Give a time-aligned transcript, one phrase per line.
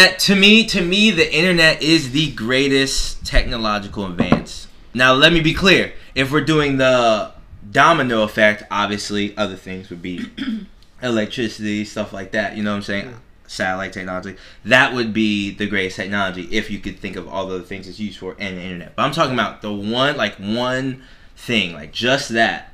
[0.00, 4.66] That- to me, to me, the internet is the greatest technological advance.
[4.94, 5.92] Now, let me be clear.
[6.14, 7.32] If we're doing the
[7.70, 10.24] domino effect, obviously, other things would be
[11.02, 12.56] electricity, stuff like that.
[12.56, 13.14] You know what I'm saying?
[13.46, 14.36] Satellite technology.
[14.64, 18.00] That would be the greatest technology if you could think of all the things it's
[18.00, 18.96] used for and the internet.
[18.96, 21.02] But I'm talking about the one, like one
[21.36, 22.69] thing, like just that.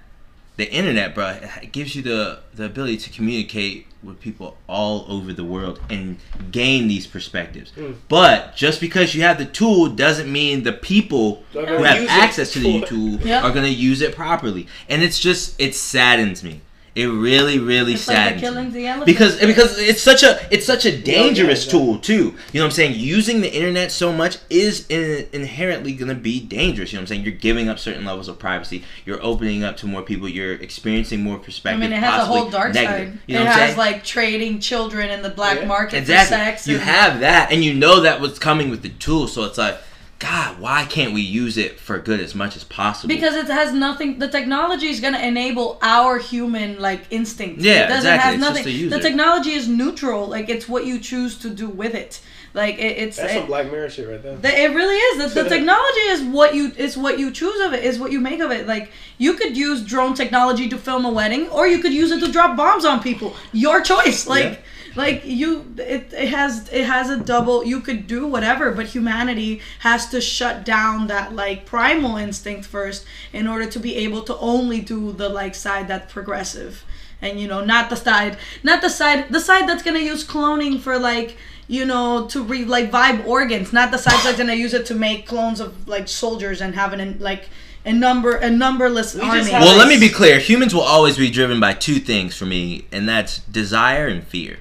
[0.57, 5.33] The internet, bro, it gives you the the ability to communicate with people all over
[5.33, 6.19] the world and
[6.51, 7.73] gain these perspectives.
[7.73, 7.97] Mm.
[8.09, 12.11] But just because you have the tool doesn't mean the people who have use it
[12.11, 13.45] access to the tool Yep.
[13.45, 14.67] are gonna use it properly.
[14.89, 16.61] And it's just it saddens me.
[16.97, 19.07] It really, really It's like saddens the me the elephant.
[19.07, 21.73] because because it's such a it's such a dangerous yeah.
[21.73, 22.15] tool too.
[22.15, 22.95] You know what I'm saying?
[22.97, 26.93] Using the internet so much is in, inherently going to be dangerous.
[26.93, 27.25] You know what I'm saying?
[27.25, 28.83] You're giving up certain levels of privacy.
[29.05, 30.27] You're opening up to more people.
[30.27, 31.83] You're experiencing more perspective.
[31.83, 31.91] I perspective.
[31.91, 33.11] mean, it has a whole dark negative.
[33.13, 33.19] side.
[33.27, 33.79] You know it what I'm has saying?
[33.79, 35.67] like trading children in the black Yeah.
[35.67, 36.37] market exactly.
[36.39, 36.67] for sex.
[36.67, 39.29] You and- have that, and you know that what's coming with the tool.
[39.29, 39.77] So it's like,
[40.19, 43.15] God, why can't we use it for good as much as possible?
[43.15, 44.19] because it has nothing.
[44.19, 47.61] The technology is gonna enable our human like instinct.
[47.61, 48.25] Yeah, it doesn't exactly.
[48.25, 48.65] have It's just nothing.
[48.65, 48.97] the user.
[48.97, 50.27] the technology is neutral.
[50.27, 52.21] Like it's what you choose to do with it.
[52.55, 54.37] Like it, it's That's it, some Black Mirror shit right there.
[54.37, 55.35] the- it really is.
[55.35, 57.85] The, the technology is what you is what you choose of it.
[57.85, 58.67] Is what you make of it.
[58.67, 62.21] Like you could use drone technology to film a wedding, or you could use it
[62.21, 63.37] to drop bombs on people.
[63.53, 64.27] Your choice.
[64.27, 64.45] Like.
[64.45, 64.57] Yeah.
[64.97, 67.65] Like you, it, it has it has a double.
[67.65, 73.05] You could do whatever, but humanity has to shut down that like primal instinct first
[73.33, 76.85] in order to be able to only do the like side that's progressive,
[77.21, 80.81] and you know not the side, not the side, the side that's gonna use cloning
[80.81, 81.37] for like
[81.69, 84.95] you know to re like vibe organs, not the side that's gonna use it to
[84.95, 87.49] make clones of like soldiers and have an like
[87.85, 89.51] a number a numberless We army.
[89.51, 90.39] have- well, let me be clear.
[90.39, 94.57] Humans will always be driven by two things for me, and that's desire and fear.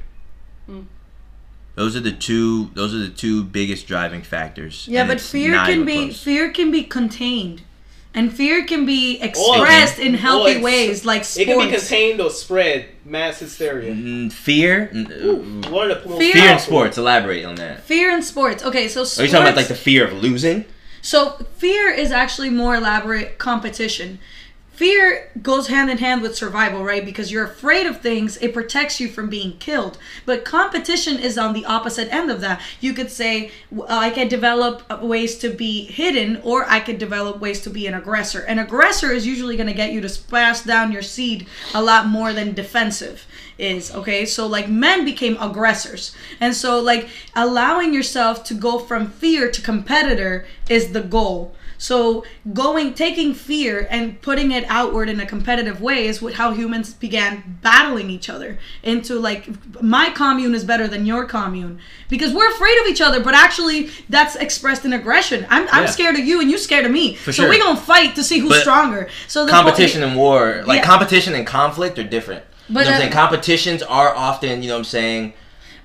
[1.75, 2.69] Those are the two.
[2.73, 4.87] Those are the two biggest driving factors.
[4.89, 6.23] Yeah, and but fear can be close.
[6.23, 7.63] fear can be contained,
[8.13, 11.37] and fear can be expressed in healthy it's- ways, like sports.
[11.37, 13.93] It can be contained or spread mass hysteria.
[13.93, 14.89] Mm, fear.
[14.93, 16.97] Mm, One of the most Fear- Fear in sports.
[16.97, 17.83] Elaborate on that.
[17.83, 18.63] fear in sports.
[18.63, 20.63] Okay, so Are you talking about like the fear of losing?
[21.01, 24.19] So fear is actually more elaborate competition.
[24.75, 27.05] Fear goes hand in hand with survival, right?
[27.05, 29.97] Because you're afraid of things, it protects you from being killed.
[30.25, 32.61] But competition is on the opposite end of that.
[32.81, 33.51] You could say,
[33.87, 37.93] I can develop ways to be hidden, or I could develop ways to be an
[37.93, 38.41] aggressor.
[38.41, 42.07] An aggressor is usually going to get you to pass down your seed a lot
[42.07, 43.25] more than defensive
[43.57, 47.07] is okay so like men became aggressors and so like
[47.37, 53.87] allowing yourself to go from fear to competitor is the goal so going taking fear
[53.89, 58.29] and putting it outward in a competitive way is what how humans began battling each
[58.29, 59.47] other into like
[59.81, 63.89] my commune is better than your commune because we're afraid of each other but actually
[64.09, 65.89] that's expressed in aggression i'm, I'm Yeah.
[65.89, 67.49] scared of you and you scared of me so sure.
[67.49, 70.77] we're gonna fight to see who's But stronger so the po- competition and war, like
[70.79, 70.85] Yeah.
[70.85, 72.43] competition and conflict, are different.
[72.69, 73.11] But, you know what I'm uh, saying?
[73.11, 75.33] Competitions are often, you know what I'm saying,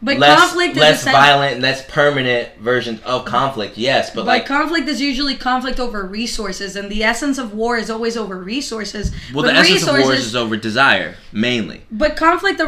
[0.02, 3.76] but less conflict is less violent, less permanent versions of conflict.
[3.76, 7.76] Yes, but But like conflict is usually conflict over resources, and the essence of war
[7.76, 9.12] is always over resources.
[9.32, 11.82] well, but the essence of wars is over desire mainly.
[11.90, 12.60] but conflict,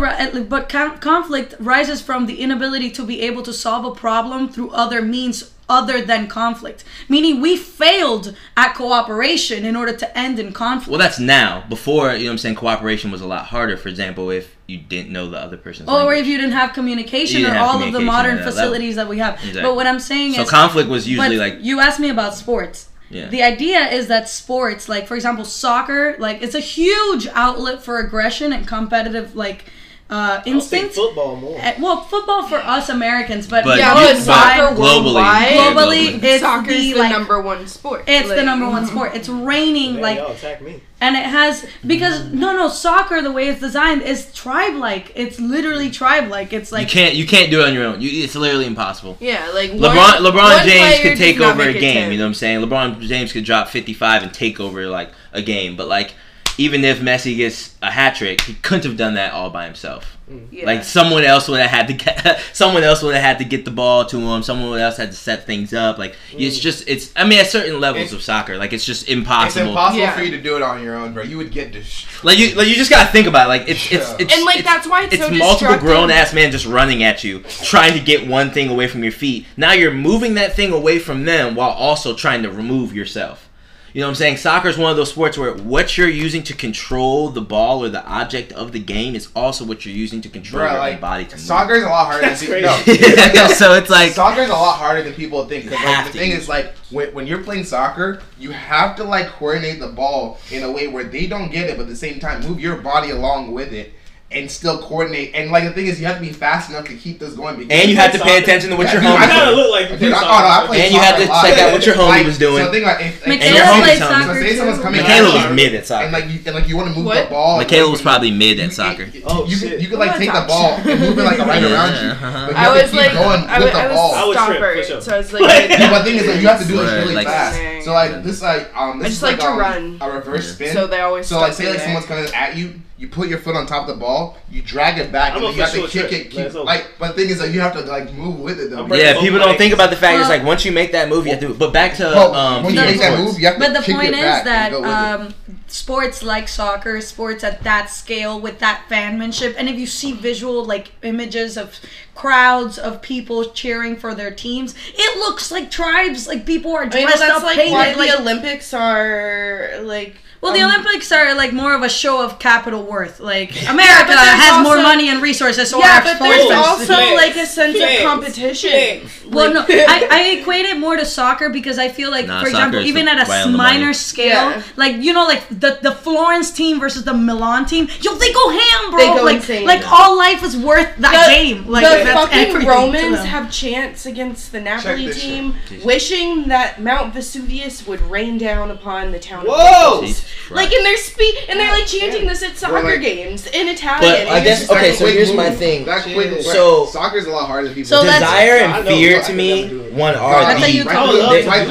[0.48, 5.03] but conflict rises from the inability to be able to solve a problem through other
[5.03, 6.84] means other than conflict.
[7.09, 10.91] Meaning, we failed at cooperation in order to end in conflict.
[10.91, 11.65] Well, that's now.
[11.69, 13.76] Before, you know what I'm saying, cooperation was a lot harder.
[13.78, 16.19] For example, if you didn't know the other person's or language.
[16.21, 18.53] if you didn't have communication or didn't have all of the modern at that level.
[18.53, 19.34] facilities that we have.
[19.34, 19.62] Exactly.
[19.62, 22.34] But what I'm saying is so is, conflict was usually like you asked me about
[22.34, 22.88] sports.
[23.10, 23.28] Yeah.
[23.28, 27.99] The idea is that sports, like for example, soccer, like it's a huge outlet for
[27.99, 29.66] aggression and competitive like
[30.11, 30.95] uh, I'll instinct.
[30.95, 31.59] football more.
[31.59, 35.51] Uh, Well, football for us Americans, but, But Yeah, you- but but soccer globally, worldwide,
[35.53, 36.22] yeah, globally, globally.
[36.25, 38.04] it's soccer's the, the, like, number one sport.
[38.07, 39.13] it's the Like, number one sport.
[39.15, 40.81] It's raining Man, like y'all attack me.
[41.01, 45.13] and it has because no no soccer the way it's designed is tribe like.
[45.15, 46.53] It's literally tribe like.
[46.53, 48.01] It's like you can't you can't do it on your own.
[48.03, 49.16] You, it's literally impossible.
[49.19, 51.81] Yeah, like LeBron one- LeBron one James could take over a game.
[51.95, 52.13] 10.
[52.13, 52.60] You know what I'm saying?
[52.60, 55.75] LeBron James could drop 55 and take over like a game.
[55.77, 56.13] But like,
[56.59, 60.16] even if Messi gets a hat trick, he couldn't have done that all by himself.
[60.31, 60.49] Mm.
[60.51, 60.66] Yeah.
[60.66, 63.65] Like someone else would have had to get, someone else would have had to get
[63.65, 64.43] the ball to him.
[64.43, 65.99] Someone else had to set things up.
[65.99, 66.63] Like it's mm.
[66.63, 67.13] just it's.
[67.16, 69.47] I mean, at certain levels It's- of soccer, like it's just impossible.
[69.47, 69.71] It's impossible.
[69.71, 70.15] impossible Yeah.
[70.15, 71.22] for you to do it on your own, bro.
[71.22, 72.25] You would get destroyed.
[72.25, 73.48] Like you, like you just gotta think about it.
[73.48, 74.16] Like it's it's Yeah.
[74.19, 77.03] it's and like it's, that's why it's, it's so multiple grown ass men just running
[77.03, 79.47] at you, trying to get one thing away from your feet.
[79.57, 83.48] Now you're moving that thing away from them while also trying to remove yourself.
[83.92, 84.36] You know what I'm saying?
[84.39, 87.91] Soccer is one of those sports where what you're using to control the ball or
[87.91, 91.00] the object of the game is also what you're using to control Bro, your like,
[91.00, 91.24] body.
[91.27, 92.22] To soccer is a lot harder.
[92.22, 93.36] That's than people, crazy.
[93.36, 93.48] No.
[93.54, 95.65] so it's like soccer is a lot harder than people think.
[95.65, 99.28] Because like, the thing is, like when, when you're playing soccer, you have to like
[99.28, 102.18] coordinate the ball in a way where they don't get it, but at the same
[102.18, 103.92] time move your body along with it
[104.34, 105.34] and still coordinate.
[105.34, 107.71] And like the thing is, you have to be fast enough to keep this going.
[107.71, 109.17] and you have to pay attention to what yeah, your homie.
[109.17, 109.99] I kind of look like.
[109.99, 112.27] Dude, I, oh, no, I and you have to check out what your homie like,
[112.27, 112.65] was doing.
[112.65, 113.99] So think like, if, like, and your homie's.
[113.99, 115.01] So say coming.
[115.01, 116.05] Michaela was mid at soccer.
[116.05, 117.25] And like you, and like you want to move what?
[117.25, 117.59] the ball.
[117.59, 119.05] Michaela was probably mid at soccer.
[119.05, 119.81] You, oh you, shit!
[119.81, 122.11] You could like take the ball and move it like right around you.
[122.11, 122.53] Uh-huh.
[122.55, 124.15] I was like going with the ball.
[124.15, 125.91] I was stopper, so I like.
[125.91, 127.84] my thing is, like you have to do it really fast.
[127.84, 130.73] So like this like um this is like um, a reverse spin.
[130.73, 133.57] So they always so like say like someone's coming at you you put your foot
[133.57, 136.13] on top of the ball, you drag it back, I'm and you have to kick
[136.13, 136.31] it.
[136.31, 138.71] Keep, like, but the thing is that like, you have to like move with it.
[138.71, 138.87] Though.
[138.95, 139.59] Yeah, people don't legs.
[139.59, 141.53] think about the fact it's like once you make that move, you have to.
[141.53, 143.60] But back to well, um, when you make that move, you have to.
[143.60, 145.34] But the point is that um,
[145.66, 150.65] sports like soccer, sports at that scale with that fanmanship, and if you see visual
[150.65, 151.81] like images of
[152.15, 154.77] crowds of people cheering for their teams.
[154.95, 157.43] It looks like tribes, like people are dressed I mean, that's up.
[157.43, 161.83] Like why like, the Olympics are like well, the um, Olympics are like more of
[161.83, 163.21] a show of capital worth.
[163.21, 167.36] Like America yeah, has also, more money and resources, so yeah, but there's also like
[167.36, 169.09] a sense of competition.
[169.30, 172.48] Well, no, I, I, equate it more to soccer because I feel like, nah, for
[172.48, 174.62] example, even at a minor scale, yeah.
[174.74, 178.50] like you know, like the the Florence team versus the Milan team, yo, they go
[178.50, 178.98] ham, bro.
[178.98, 179.65] They go like, insane.
[179.65, 181.68] like all life is worth that the, game.
[181.68, 185.54] Like the fucking Romans have chance against the Napoli team,
[185.84, 189.47] wishing that Mount Vesuvius would rain down upon the town.
[189.47, 190.04] Whoa.
[190.51, 194.27] Like in their speech, and they're like chanting this at soccer like, games in Italian.
[194.27, 194.95] But I guess okay.
[194.95, 195.87] So here's my thing.
[195.87, 197.89] So so soccer's a lot harder than people.
[197.89, 200.61] So desire and fear to me, one are the.
[200.61, 201.67] That's you right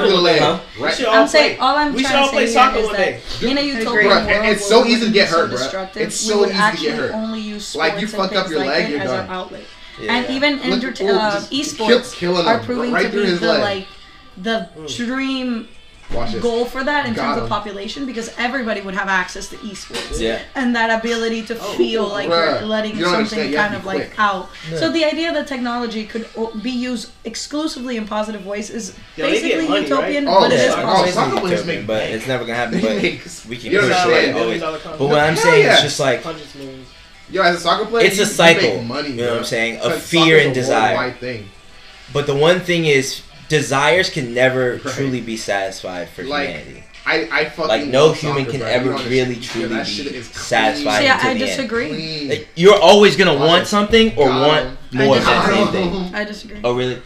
[0.94, 4.66] through I'm saying all I'm trying to say is that you know you told it's
[4.66, 5.90] so easy to get hurt, bro.
[5.96, 7.12] It's so easy to get hurt.
[7.13, 9.50] Only use like you fucked up your leg, you're done.
[10.00, 10.13] Yeah.
[10.16, 13.88] and even Look, sports oh, uh, esports kill, are proving right to be the like
[14.38, 14.96] the mm.
[14.96, 15.68] dream
[16.42, 20.19] goal for that in Got terms of population because everybody would have access to esports.
[20.19, 20.42] Yeah.
[20.56, 22.60] And that ability to oh, feel like right.
[22.60, 24.10] you're letting you something you kind of quick.
[24.10, 24.50] like out.
[24.69, 24.78] Yeah.
[24.78, 26.28] So the idea that technology could
[26.62, 30.36] be used exclusively in positive ways is basically money, utopian, right?
[30.36, 30.58] oh, but yeah.
[30.58, 30.74] it is
[31.18, 32.81] oh, oh, utopian, make, but it's never gonna happen.
[32.81, 33.02] But
[33.50, 34.62] we can push it always.
[34.62, 36.24] But what I'm saying is just like.
[37.30, 38.81] Yo, as a soccer player, it's a cycle.
[38.84, 39.80] money, you know what I'm saying?
[39.81, 41.16] A fear and desire.
[42.12, 44.94] But the one thing is desires can never right.
[44.95, 46.83] truly be satisfied for like, humanity.
[47.06, 51.03] I, I fucking like no human soccer, can ever really truly yeah, be satisfied.
[51.03, 52.30] Yeah, I disagree.
[52.30, 54.48] Like, you're always gonna want something or God.
[54.48, 56.15] want more of that same thing.
[56.15, 56.62] I disagree.
[56.63, 57.01] Oh really?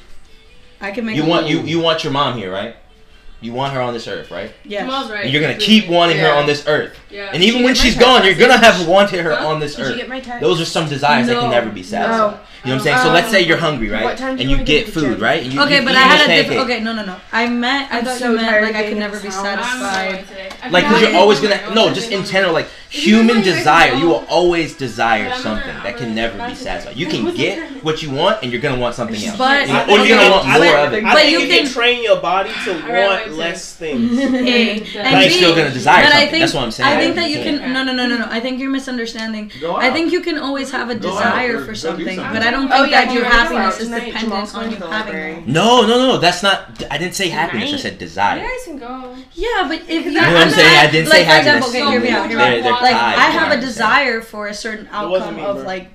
[0.79, 2.75] I can make you want you you want your mom here, right?
[3.41, 4.51] You want her on this earth, right?
[4.63, 5.25] Yeah, mom's right.
[5.25, 6.33] And you're gonna keep wanting yeah.
[6.33, 6.97] her on this earth.
[7.09, 7.31] Yeah.
[7.33, 9.47] And even when she's gone, you're gonna have wanted her huh?
[9.47, 10.39] on this Did earth.
[10.41, 11.33] Those are some desires no.
[11.33, 12.31] that can never be satisfied.
[12.31, 12.39] No.
[12.65, 12.97] You know what I'm saying?
[12.97, 14.19] Um, so let's say you're hungry, right?
[14.21, 15.43] and you, you get food, right?
[15.43, 16.79] And you, okay, you, but I had a diff- okay.
[16.79, 17.15] No, no, no.
[17.31, 20.25] I meant I I thought so you meant like I could never be satisfied.
[20.71, 23.93] Like because you're always gonna no, just in general, like human desire.
[23.93, 26.95] You will always desire something that can never be satisfied.
[26.97, 29.37] You can get what you want, and you're gonna want something else.
[29.37, 31.03] But you or you're gonna want more of it.
[31.03, 34.17] But you can train your body to want less things.
[34.17, 36.39] But you're still gonna desire something.
[36.39, 36.89] That's what I'm saying.
[36.89, 37.73] I think that you can.
[37.73, 38.27] No, no, no, no, no.
[38.29, 39.51] I think you're misunderstanding.
[39.77, 42.81] I think you can always have a desire for something, but I don't oh, think
[42.81, 45.47] oh, yeah, that your happiness is dependent on you having it.
[45.47, 46.83] No, no, no, that's not.
[46.89, 47.73] I didn't say happiness.
[47.73, 48.41] I said desire.
[48.41, 49.15] You guys can go.
[49.33, 51.67] Yeah, but if you know what I'm saying, I didn't like, say happiness.
[51.67, 55.63] Example, okay, so you're, you're, Like I have a desire for a certain outcome of
[55.63, 55.89] like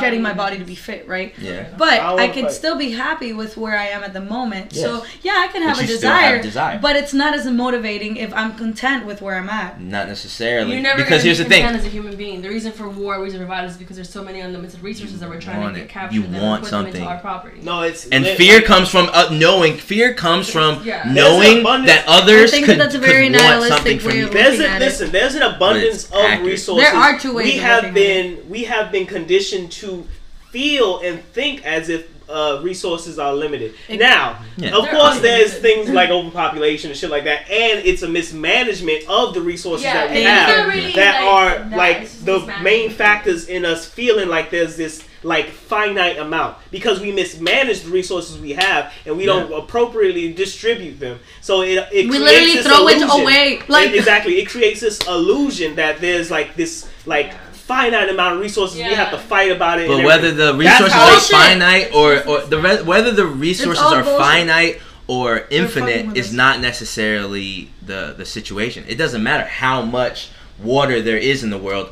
[0.00, 1.34] getting my body to be fit, right?
[1.38, 1.72] Yeah.
[1.76, 4.72] But I, I can still be happy with where I am at the moment.
[4.72, 4.84] Yes.
[4.84, 8.32] So yeah, I can have a desire, have desire, but it's not as motivating if
[8.34, 9.80] I'm content with where I'm at.
[9.80, 10.72] Not necessarily.
[10.72, 13.22] You're never because here's be the thing: as a human being, the reason for war,
[13.22, 15.80] reason for violence, is because there's so many unlimited resources you that we're trying to
[15.80, 16.16] get captured.
[16.16, 16.92] You them want something.
[16.92, 17.60] Them into our property.
[17.62, 18.36] No, it's and lit.
[18.36, 19.76] fear comes from uh, knowing.
[19.76, 21.10] Fear comes from yeah.
[21.12, 24.28] knowing that others I could, that's a very could want something from you.
[24.28, 26.84] There's listen, there's an abundance of resources.
[26.84, 27.54] There are two ways.
[27.54, 30.06] We have been we have been conditioned conditioned to
[30.50, 33.74] feel and think as if uh, resources are limited.
[33.88, 34.76] It, now, yeah.
[34.76, 39.34] of course, there's things like overpopulation and shit like that, and it's a mismanagement of
[39.34, 43.64] the resources yeah, that we have really that like, are like the main factors in
[43.64, 48.92] us feeling like there's this like finite amount because we mismanage the resources we have
[49.04, 49.32] and we yeah.
[49.32, 51.18] don't appropriately distribute them.
[51.40, 53.08] So it, it we literally throw illusion.
[53.10, 53.60] it away.
[53.68, 57.34] Like it, exactly, it creates this illusion that there's like this like
[57.68, 59.86] finite amount of resources we have to fight about it.
[59.88, 64.18] But whether the resources are finite or, or the re- whether the resources are bullshit.
[64.18, 68.84] finite or infinite is not necessarily the the situation.
[68.88, 71.90] It doesn't matter how much water there is in the world.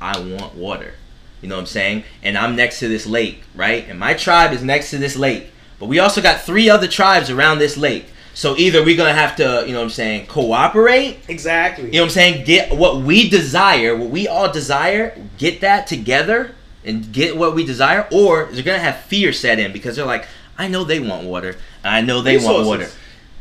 [0.00, 0.94] I want water.
[1.40, 2.04] You know what I'm saying?
[2.22, 3.88] And I'm next to this lake, right?
[3.88, 5.50] And my tribe is next to this lake.
[5.78, 8.06] But we also got three other tribes around this lake.
[8.36, 11.86] So either we're gonna have to, you know what I'm saying, cooperate Exactly.
[11.86, 12.44] you know what I'm saying?
[12.44, 17.64] Get what we desire, what we all desire, get that together and get what we
[17.64, 20.26] desire, or they're gonna have fear set in because they're like,
[20.58, 22.90] I know they want water, I know they want water.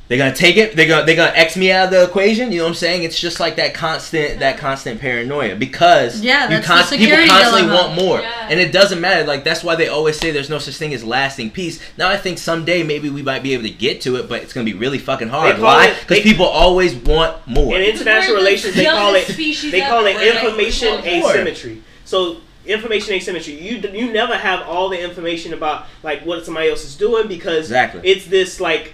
[0.08, 0.76] They're gonna take it.
[0.76, 2.52] They're gonna they're gonna X me out of the equation.
[2.52, 3.02] You know what I'm saying?
[3.04, 7.18] It's just like that constant that constant paranoia because Yeah, you that's the const- people
[7.26, 7.74] constantly dilemma.
[7.76, 8.48] want more, Yeah.
[8.52, 9.26] and it doesn't matter.
[9.26, 11.80] Like that's why they always say there's no such thing as lasting peace.
[11.98, 14.54] Now I think someday maybe we might be able to get to it, but it's
[14.54, 15.60] gonna be really fucking hard.
[15.60, 15.92] Why?
[16.00, 17.76] Because people always want more.
[17.76, 20.20] In international relations, they call it they call it ever.
[20.20, 21.82] We're like, information asymmetry.
[22.06, 23.54] So information asymmetry.
[23.60, 27.66] You you never have all the information about like what somebody else is doing because
[27.66, 28.02] Exactly.
[28.04, 28.94] it's this like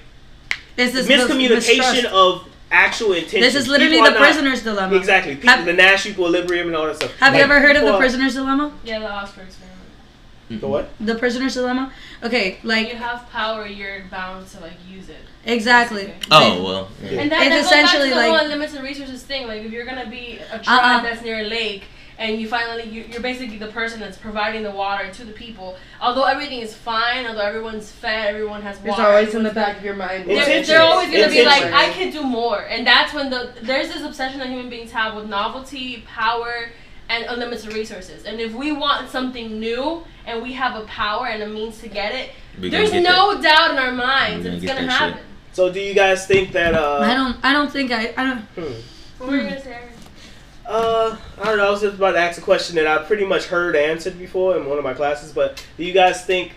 [0.81, 2.05] Is this miscommunication mistrust.
[2.07, 3.41] of actual intention.
[3.41, 4.95] This is literally People the are not- prisoner's dilemma.
[4.95, 5.35] Exactly.
[5.35, 7.11] People, Have- the Nash equilibrium and all that stuff.
[7.19, 8.71] Have you ever heard of the people are- prisoner's dilemma?
[8.83, 9.77] Yeah, the Oxford experiment.
[10.50, 10.59] Mm-hmm.
[10.61, 10.89] The what?
[11.00, 11.91] The prisoner's dilemma.
[12.23, 15.17] Okay, like you have power, you're bound to like use it.
[15.45, 16.13] exactly.
[16.29, 16.89] oh well.
[17.03, 17.21] yeah.
[17.21, 19.47] And that, It's that goes essentially back to the whole like- unlimited resources thing.
[19.47, 20.63] Like if you're gonna be a uh-uh.
[20.63, 21.01] tribe Uh-uh.
[21.03, 21.83] that's near a lake
[22.21, 25.75] and you finally you, you're basically the person that's providing the water to the people.
[25.99, 29.09] Although everything is fine, although everyone's fed, everyone has There's water.
[29.09, 30.29] always in the back of your mind.
[30.29, 33.87] They're, they're always gonna be like, I can do more, and that's when the there's
[33.91, 36.69] this obsession that human beings have with novelty, power,
[37.09, 38.23] and unlimited resources.
[38.25, 41.89] And if we want something new and we have a power and a means to
[41.89, 42.29] get it,
[42.61, 45.23] We there's get no doubt in our minds that it's gonna gonna that happen.
[45.53, 47.37] So do you guys think that uh I don't.
[47.43, 48.13] I don't think I.
[48.15, 48.41] I don't.
[48.55, 48.81] hmm.
[49.17, 49.90] What were you gonna say?
[50.68, 50.82] Aaron?
[50.84, 51.68] Uh, I don't know.
[51.68, 54.58] I was just about to ask a question that I pretty much heard answered before
[54.58, 55.32] in one of my classes.
[55.34, 56.53] But do you guys think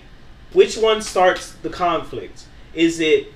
[0.53, 2.45] which one starts the conflict?
[2.75, 3.33] Is it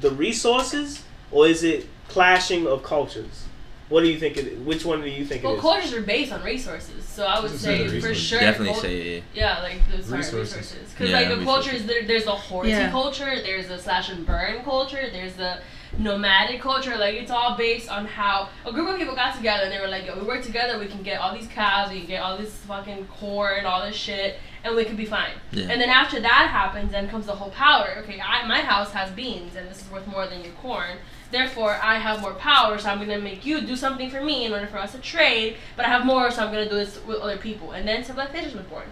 [0.00, 3.44] the resources or is it clashing of cultures?
[3.90, 4.36] What do you think?
[4.38, 5.60] It, which one do you think Well, it is?
[5.62, 8.22] cultures are based on resources, so I would Just say say for resources.
[8.22, 8.40] sure.
[8.40, 9.20] Definitely cul- say yeah.
[9.34, 10.56] Yeah, like the sorry, Resources.
[10.56, 10.90] resources.
[10.90, 11.80] Because Yeah, like the culture resources.
[11.82, 12.90] is there, there's a horty Yeah.
[12.90, 15.58] culture, there's a slash and burn culture, there's the
[15.98, 16.96] nomadic culture.
[16.96, 19.88] Like it's all based on how a group of people got together and they were
[19.88, 20.78] like, "Yo, we work together.
[20.78, 23.96] We can get all these cows, we can get all this fucking corn, all this
[23.96, 25.68] shit, and we can be fine." Yeah.
[25.70, 27.94] And then after that happens, then comes the whole power.
[27.98, 30.98] Okay, I, my house has beans, and this is worth more than your corn.
[31.30, 34.52] Therefore, I have more power, so I'm gonna make you do something for me in
[34.52, 35.56] order for us to trade.
[35.76, 37.72] But I have more, so I'm gonna do this with other people.
[37.72, 38.84] And then civilization was born.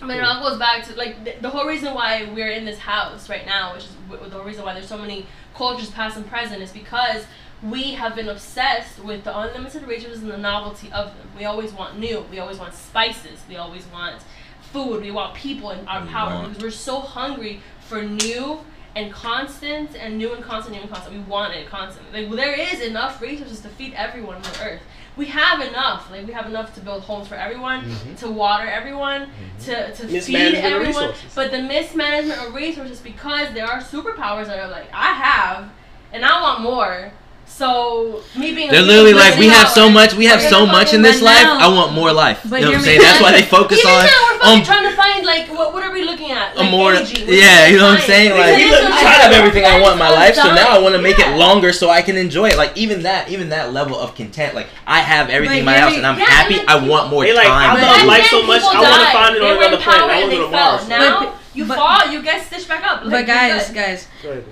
[0.00, 2.78] But it all goes back to like the, the whole reason why we're in this
[2.78, 6.16] house right now, which is w- the whole reason why there's so many cultures past
[6.16, 7.24] and present, is because
[7.62, 11.28] we have been obsessed with the unlimited resources and the novelty of them.
[11.38, 12.24] We always want new.
[12.30, 13.40] We always want spices.
[13.48, 14.22] We always want
[14.60, 15.02] food.
[15.02, 18.60] We want people and our We power want- because we're so hungry for new
[18.96, 21.16] and constant and new and constant, new and constant.
[21.16, 22.26] We want it constantly.
[22.26, 24.82] Like there is enough resources to feed everyone on the earth.
[25.16, 26.10] We have enough.
[26.10, 27.84] Like we have enough to build homes for everyone,
[28.18, 29.30] to water everyone,
[29.64, 31.14] to, to feed everyone.
[31.34, 35.70] But the mismanagement of resources because there are superpowers that are like, I have
[36.12, 37.12] and I want more.
[37.46, 40.24] So me being a They're human literally being like, we have so power, much, we
[40.26, 41.44] have so much in this life.
[41.44, 42.40] now- I want more life.
[42.50, 43.00] but you know what I'm saying?
[43.00, 45.72] That's why they focus Even on now we're fucking um, trying to find like what,
[45.72, 46.56] what are we looking at?
[46.58, 46.92] a more.
[46.94, 47.22] energy.
[47.28, 48.30] Yeah, you know what I'm saying?
[48.32, 49.34] Like, it is look, so I I have different.
[49.48, 51.90] everything I want in my life, so now I want to make it longer so
[51.90, 52.56] I can enjoy it.
[52.56, 54.54] Like even that, even that level of content.
[54.54, 56.58] Like I have everything in my house and I'm Yeah, happy.
[56.58, 57.76] and I want more They like, I time.
[57.76, 58.62] But love life so much.
[58.62, 60.10] I want to find it on another planet.
[60.10, 61.34] I want to go to Mars.
[61.54, 63.04] Now But- you but- fall, you get stitched back up.
[63.04, 64.08] Like, But guys, guys,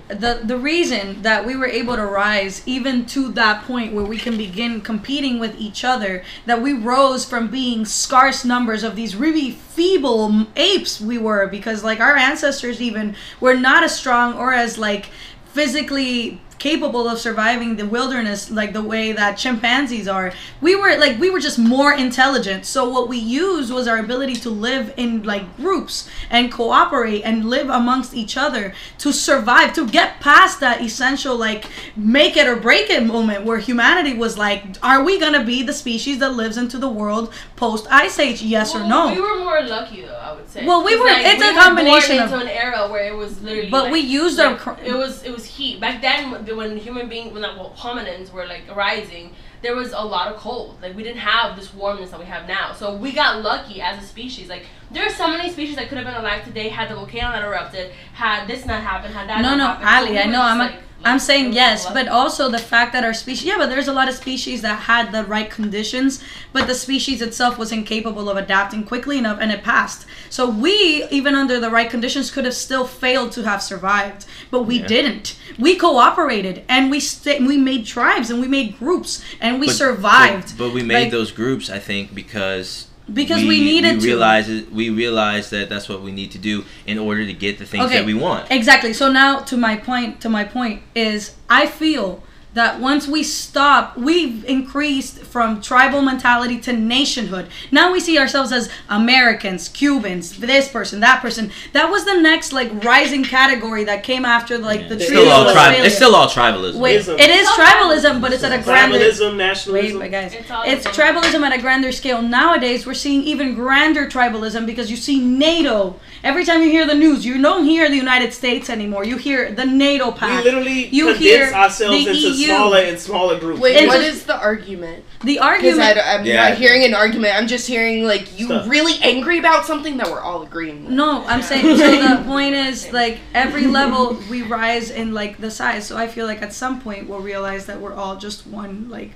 [0.09, 4.19] the the reason that we were able to rise even to that point where we
[4.19, 9.17] can begin competing with each other that we rose from being scarce numbers of these
[9.17, 14.53] really feeble apes we were because like our ancestors even were not as strong or
[14.53, 15.07] as like
[15.53, 21.19] physically capable of surviving the wilderness like the way that chimpanzees are we were like
[21.19, 25.11] we were just more intelligent so what we used was our ability to live in
[25.33, 30.81] like groups and cooperate and live amongst each other to survive to get past that
[30.81, 31.63] essential like
[31.97, 35.73] make it or break it moment where humanity was like are we gonna be the
[35.73, 39.61] species that lives into the world post ice age yes or no We were more
[39.63, 40.65] lucky though, I would say.
[40.69, 43.05] Well, we were- Like, it's we a were combination born of- into an era where
[43.13, 43.71] it was literally.
[43.71, 46.21] But like- we used like, our cr- It was it was heat back then
[46.57, 50.37] when- human beings when that well, hominins were like arising, there was a lot of
[50.37, 50.79] cold.
[50.83, 52.73] Like we didn't have this warmness that we have now.
[52.73, 54.49] So we got lucky as a species.
[54.49, 57.31] Like there are so many species that could have been alive today had the volcano
[57.31, 59.89] not erupted, had this not happened, had that No, not no, happened.
[59.89, 60.43] So Ali, we I know.
[60.43, 63.89] I'm like, I'm saying yes, but also the fact that our species, yeah, but there's
[63.89, 66.23] a lot of species that had the right conditions,
[66.53, 70.07] but the species itself was incapable of adapting quickly enough and it passed.
[70.31, 74.63] So we, even under the right conditions, could have still failed to have survived, but
[74.63, 74.87] we Yeah.
[74.87, 75.35] didn't.
[75.59, 79.75] We cooperated and we sta we made tribes and we made groups and we But-
[79.75, 80.57] survived.
[80.57, 84.07] But, but we made Like, those groups, I think, because Because we needed we to.
[84.07, 87.59] realize it, we realized that that's what we need to do in order to get
[87.59, 87.97] the things Okay.
[87.99, 88.51] that we want.
[88.51, 88.93] Exactly.
[88.93, 92.23] So now to my point, to my point is I feel
[92.55, 97.49] that once we stop, we've increased from tribal mentality to nationhood.
[97.71, 101.51] Now we see ourselves as Americans, Cubans, this person, that person.
[101.73, 105.33] That was the next like rising category that came after like the It's trio still
[105.33, 106.79] all of tri- It's still all tribalism.
[106.79, 107.19] Wait, Ism.
[107.19, 108.99] it is It's all tribalism, but it's at a grander.
[108.99, 109.99] Tribalism, Wait, nationalism.
[110.01, 112.21] but guys, It's it's tribalism at a grander scale.
[112.21, 115.99] Nowadays, we're seeing even grander tribalism because you see NATO.
[116.23, 119.05] Every time you hear the news, you don't hear the United States anymore.
[119.05, 122.42] You hear the NATO we literally You condense hear ourselves the into EU.
[122.47, 123.61] Smaller and smaller groups.
[123.61, 125.05] Wait, It's what a- is the argument?
[125.21, 125.99] the Because argument.
[126.05, 126.49] I'm Yeah.
[126.49, 127.35] not hearing an argument.
[127.37, 128.69] I'm just hearing like you Stuff.
[128.69, 130.85] really angry about something that we're all agreeing.
[130.87, 130.95] With.
[130.95, 132.17] No, I'm saying so.
[132.17, 135.87] The point is like every level we rise in like the size.
[135.87, 139.13] So I feel like at some point we'll realize that we're all just one like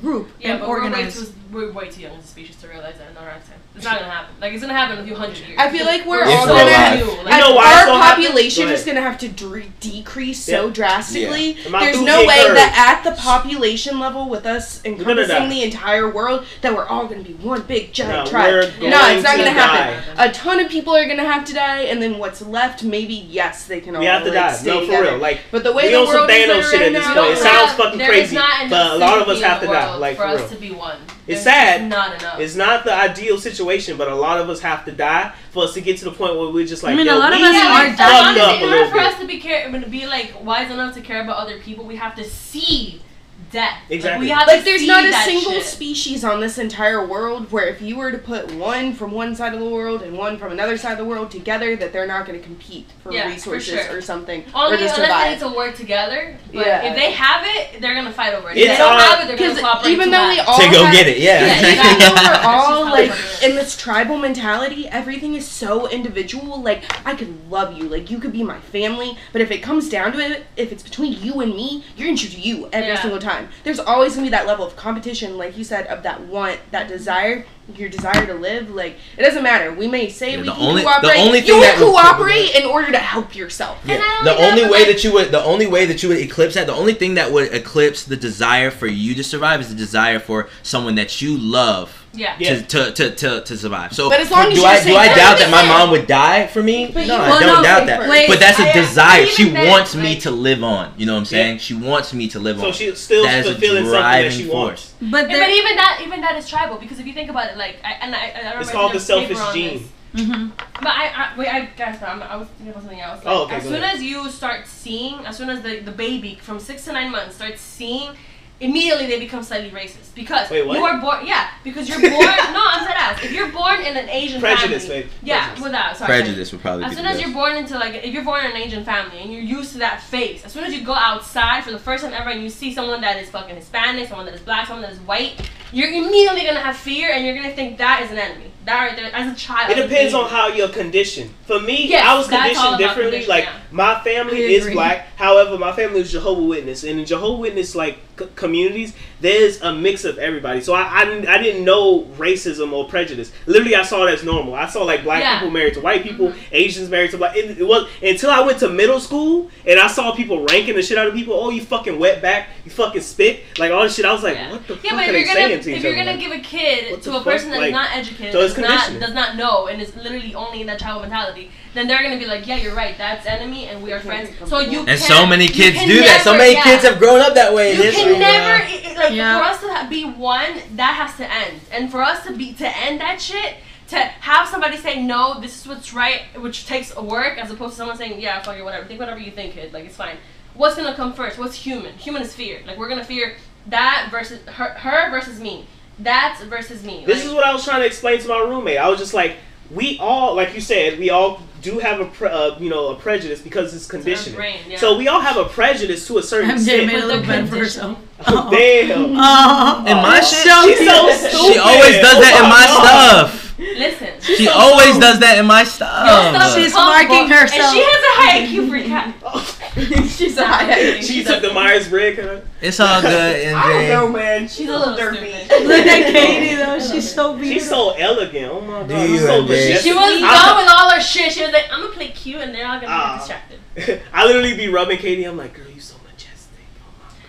[0.00, 1.18] group Yeah, and but we're way, organized.
[1.18, 3.58] too, we're way too young as a species to realize that in our lifetime.
[3.78, 4.34] It's not gonna happen.
[4.40, 5.56] Like it's gonna happen in a few hundred years.
[5.58, 6.70] I feel like we're all we're gonna.
[6.70, 6.98] alive.
[6.98, 10.72] You know why our gonna population Go is gonna have to dre- decrease so Yeah.
[10.72, 11.56] drastically.
[11.62, 12.56] And my There's no way curved.
[12.56, 15.48] that at the population level with us gonna encompassing die.
[15.48, 18.72] the entire world that we're all gonna be one big giant No, tribe.
[18.80, 20.02] No, it's not to gonna happen.
[20.18, 23.66] A ton of people are gonna have to die, and then what's left, maybe yes,
[23.66, 24.52] they can all We have to like, die.
[24.52, 25.10] stay No, for together.
[25.12, 25.18] real.
[25.18, 26.92] Like But the way we the on some world is Thanos there shit right at
[26.94, 27.32] this now, point.
[27.32, 28.36] It sounds fucking crazy,
[28.68, 29.94] but a lot of us have to die.
[29.94, 30.96] Like for for us to be one.
[31.28, 31.90] It's There's sad.
[31.90, 32.40] Not enough.
[32.40, 35.74] It's not the ideal situation, but a lot of us have to die for us
[35.74, 37.38] to get to the point where we're just like, I mean, yo, a lot of
[37.38, 38.24] we us yeah, are like, dying.
[38.24, 40.70] honestly, up a in order little for us to be care, to be like wise
[40.70, 43.02] enough to care about other people, we have to see
[43.50, 43.78] death.
[43.88, 44.10] Exactly.
[44.10, 45.64] Like, we have Like to there's see not a single shit.
[45.64, 49.54] species on this entire world where if you were to put one from one side
[49.54, 52.26] of the world and one from another side of the world together that they're not
[52.26, 53.96] going to compete for Yeah, for resources sure.
[53.96, 55.38] or something Only or to unless they need survive.
[55.52, 56.36] to work together.
[56.52, 56.82] But Yeah.
[56.82, 58.56] if they have it, they're gonna fight over it.
[58.56, 60.48] It's they don't hard- have it, they're gonna Because cooperate even though we that.
[60.48, 61.46] all to go have- get it, yeah.
[61.46, 66.60] Yeah, even though we're all like in this tribal mentality, everything is so individual.
[66.62, 69.88] Like I could love you, like you could be my family, but if it comes
[69.88, 73.00] down to it, if it's between you and me, you're gonna choose you every Yeah.
[73.00, 73.37] single time.
[73.64, 76.88] There's always gonna be that level of competition, like you said, of that want, that
[76.88, 77.44] desire,
[77.76, 78.70] your desire to live.
[78.70, 79.72] Like it doesn't matter.
[79.72, 81.18] We may say Yeah, we the can only- the cooperate.
[81.18, 83.78] only thing will that would- cooperate in order to help yourself.
[83.84, 83.96] Yeah.
[83.96, 86.08] The only that, only but, way like- that you would, the only way that you
[86.08, 89.60] would eclipse that, the only thing that would eclipse the desire for you to survive
[89.60, 92.36] is the desire for someone that you love Yeah.
[92.38, 92.62] Yeah.
[92.62, 93.92] to, to, to, to, to survive.
[93.92, 96.46] So, But as long as do I do I doubt that my mom would die
[96.46, 96.90] for me?
[96.92, 98.08] But no, I don't no, doubt that.
[98.08, 98.28] wait.
[98.28, 99.26] but that's a I- I desire.
[99.26, 100.94] She in that, wants me to live on.
[100.96, 101.52] You know what I'm saying?
[101.54, 101.58] Yeah.
[101.60, 102.72] She wants me to live So on.
[102.72, 104.94] So she's still That is a fulfilling something that driving she force.
[105.00, 105.12] wants.
[105.12, 107.50] But Yeah, there, but even that, even that is tribal because if you think about
[107.50, 109.78] it, like, I, and I, I don't It's called the selfish gene.
[110.14, 110.26] this.
[110.26, 110.52] Mhm.
[110.56, 113.22] But I, I wait, I guess I'm, I was thinking about something else.
[113.22, 113.96] Like, Oh, okay, As soon ahead.
[113.96, 117.36] as you start seeing, as soon as the, the baby from six to nine months
[117.36, 118.12] starts seeing,
[118.60, 120.76] immediately they become slightly racist because Wait, what?
[120.78, 121.24] you are born.
[121.26, 122.10] Yeah, because you're born.
[122.12, 123.22] no, I'm dead ass.
[123.22, 125.10] If you're born in an Asian Prejudice, family, babe.
[125.22, 125.64] yeah, Prejudice.
[125.64, 127.26] without sorry, Prejudice would probably As be soon the as best.
[127.26, 129.78] you're born into like, if you're born in an Asian family and you're used to
[129.78, 132.50] that face, as soon as you go outside for the first time ever and you
[132.50, 135.88] see someone that is fucking Hispanic, someone that is black, someone that is white, you're
[135.90, 138.46] immediately gonna have fear and you're gonna think that is an enemy.
[138.64, 139.70] That right there, as a child.
[139.70, 141.30] It depends on how you're conditioned.
[141.46, 143.04] For me, Yes, I was conditioned differently.
[143.20, 143.58] condition, Like yeah.
[143.70, 145.06] my family is black.
[145.16, 149.72] However, my family is Jehovah Witness, and in Jehovah Witness like c- communities, there's a
[149.72, 150.60] mix of everybody.
[150.60, 153.32] So I, I didn't- I didn't know racism or prejudice.
[153.46, 154.54] Literally, I saw it as normal.
[154.54, 155.28] I saw like black Yeah.
[155.30, 155.38] Mm-hmm.
[155.40, 157.36] people married to white people, Asians married to black.
[157.36, 160.82] It, it was until I went to middle school and I saw people ranking the
[160.82, 161.34] shit out of people.
[161.34, 164.04] Oh, you fucking wetback, you fucking spit, like all this shit.
[164.04, 164.52] I was like, Yeah.
[164.52, 166.16] what the Yeah, fuck but are if they you're gonna saying to if you're gonna
[166.16, 169.00] give a kid to the a person that's Like, not educated, so it's does not
[169.00, 172.26] does not know, and is literally only in that child mentality, then they're gonna be
[172.26, 174.30] like, yeah, you're right, that's enemy, and we are friends.
[174.46, 176.22] So you and can't- so many kids can do that.
[176.22, 176.62] So many yeah.
[176.62, 177.72] kids have grown up that way.
[177.72, 178.68] in You history, can never yeah.
[178.68, 179.38] it- it- like Yeah.
[179.38, 180.62] for us to be one.
[180.76, 183.56] That has to end, and for us to be to end that shit.
[183.88, 187.78] To have somebody say no, this is what's right, which takes work, as opposed to
[187.78, 188.84] someone saying, "Yeah, fuck it, whatever.
[188.84, 189.72] Think whatever you think, kid.
[189.72, 190.16] Like it's fine."
[190.54, 191.38] What's gonna come first?
[191.38, 191.94] What's human?
[191.94, 192.60] Human is fear.
[192.66, 193.36] Like we're gonna fear
[193.68, 195.66] that versus her, her versus me.
[195.98, 197.04] That's versus me.
[197.06, 198.76] This Like, is what I was trying to explain to my roommate.
[198.78, 199.36] I was just like,
[199.70, 202.94] we all, like you said, we all do have a pre- uh, you know a
[202.94, 204.36] prejudice because it's conditioning.
[204.36, 204.78] brain, yeah.
[204.78, 206.86] So we all have a prejudice to a certain MJ extent.
[206.86, 207.98] made a But little the bed for condition- herself.
[208.26, 208.90] Oh, damn.
[209.00, 211.52] Oh, In my uh, shit, She's so stupid.
[211.54, 213.28] she always does that Oh in my my God.
[213.30, 213.44] stuff.
[213.58, 214.08] Listen.
[214.20, 215.00] She so always dumb.
[215.00, 216.54] does that in my Your stuff stuff.
[216.54, 217.52] She's marking herself.
[217.52, 219.14] And she has a high IQ for cat.
[219.24, 219.57] Oh.
[220.08, 222.18] She's a high She took the Myers Briggs.
[222.20, 222.40] huh?
[222.60, 224.48] It's all good, I don't know, man.
[224.48, 225.48] She's a little derpy.
[225.66, 226.78] Look at Katie though.
[226.80, 227.52] She's so beautiful.
[227.60, 228.52] She's so elegant.
[228.52, 228.88] Oh my god.
[228.88, 231.32] Do you, so She was I- done with all her shit.
[231.32, 233.12] She was like, I'm gonna play cute and they're all gonna Ah.
[233.28, 234.02] get distracted.
[234.12, 235.24] I literally be rubbing Katie.
[235.24, 235.97] I'm like, girl, you so majestic.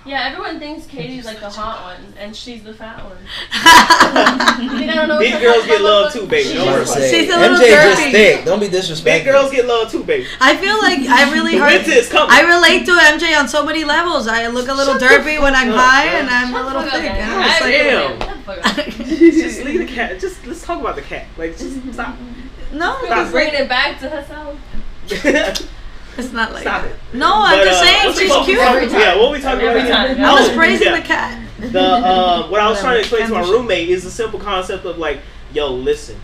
[0.09, 3.17] Yeah, everyone thinks Katie's like the hot one and she's the fat one.
[4.59, 6.55] You think I don't know Big girls the- get love too, baby.
[6.55, 7.09] Don't worry about it.
[7.11, 8.11] She's a little MJ just derpy.
[8.11, 8.45] thick.
[8.45, 9.31] Don't be Big disrespectful.
[9.33, 10.25] girls get love too, baby.
[10.41, 11.73] I feel like I really The hard.
[11.73, 12.29] winter is coming.
[12.31, 14.27] I relate to MJ on so many levels.
[14.27, 16.21] I look a little derpy when I'm up, high, man.
[16.25, 17.03] and I'm Shut a little the thick.
[17.05, 17.21] guys.
[17.21, 18.19] And I'm just like, Damn.
[18.19, 18.85] Shut the fuck up.
[19.45, 20.19] just leave the cat.
[20.19, 21.27] Just let's talk about the cat.
[21.37, 22.15] Like, just stop.
[22.73, 24.57] no, She's because bringing it back to herself.
[26.17, 26.91] it's not like Stop that.
[26.91, 26.97] it.
[27.13, 28.59] No, I'm But, just uh, saying she's cute.
[28.59, 28.99] Every time.
[28.99, 30.07] Yeah, what we talking Every about?
[30.07, 30.21] time.
[30.23, 30.99] I was praising yeah.
[30.99, 31.41] the cat.
[31.59, 34.85] The um, what I was trying to explain to my roommate is the simple concept
[34.85, 35.19] of like,
[35.53, 36.19] yo, listen,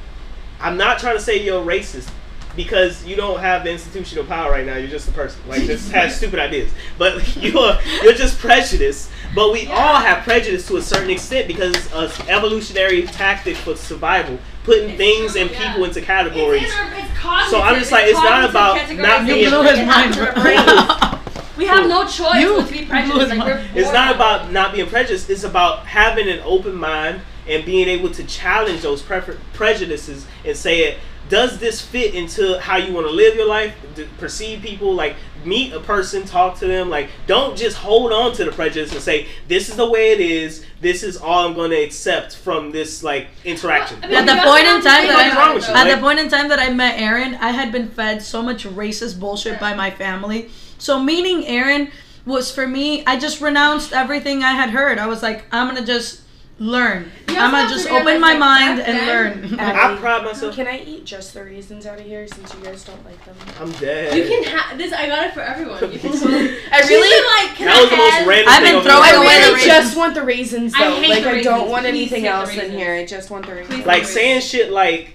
[0.59, 2.09] I'm not trying to say you're racist
[2.55, 4.77] because you don't have the institutional power right now.
[4.77, 9.11] You're just a person like just has stupid ideas, but you're you're just prejudiced.
[9.33, 13.75] But we all have prejudice to a certain extent because it's an evolutionary tactic for
[13.75, 15.67] survival, putting It's things true, and yeah.
[15.71, 16.63] people into categories.
[16.63, 17.49] It's, our, it's.
[17.51, 20.25] So I'm just like, it's not about not being- You blew his mind, happens bro.
[20.25, 21.21] in our brain.
[21.58, 23.36] We have no choice You but to be prejudiced.
[23.38, 25.30] Like, It's not about not being prejudiced.
[25.30, 30.58] It's about having an open mind and being able to challenge those prefer- prejudices and
[30.58, 30.97] say it.
[31.29, 33.73] Does this fit into how you want to live your life?
[33.95, 36.89] D- perceive people like meet a person, talk to them.
[36.89, 40.19] Like don't just hold on to the prejudice and say this is the way it
[40.19, 40.63] is.
[40.81, 43.99] This is all I'm going to accept from this like interaction.
[44.01, 45.73] Well, I At the point in time that What's about wrong it, with you?
[45.73, 48.43] At Like- the point in time that I met Aaron, I had been fed so
[48.43, 50.49] much racist bullshit by my family.
[50.77, 51.89] So meeting Aaron
[52.25, 53.03] was for me.
[53.05, 54.97] I just renounced everything I had heard.
[54.99, 56.21] I was like, I'm gonna just
[56.57, 57.11] learn.
[57.29, 59.07] You I'm gonna just realize, open my like, mind back and then-
[59.49, 59.59] learn.
[59.59, 60.55] I pride myself.
[60.55, 63.35] Can I eat just the raisins out of here since you guys don't like them?
[63.59, 64.15] I'm dead.
[64.15, 64.93] You can have this.
[64.93, 65.91] I got it for everyone.
[65.91, 66.11] You can.
[66.71, 69.03] I really, like, can that I was the most have- random I've been I've throwing
[69.03, 69.49] ever I away heard.
[69.49, 70.95] the really just want the raisins I though.
[70.95, 72.93] hate like the I don't want Please anything else in here.
[72.95, 73.75] I just want the raisins.
[73.75, 73.85] Please.
[73.85, 75.13] like saying shit like,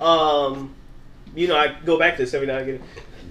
[0.00, 0.74] um,
[1.34, 2.82] you know, I go back to this every now and again.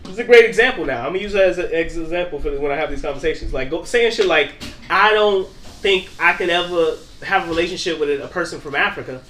[0.05, 1.01] It's a great example now.
[1.05, 3.53] I'm gonna use that as an example for when I have these conversations.
[3.53, 4.51] Like go, saying shit like,
[4.89, 9.21] I don't think I can ever have a relationship with a person from Africa.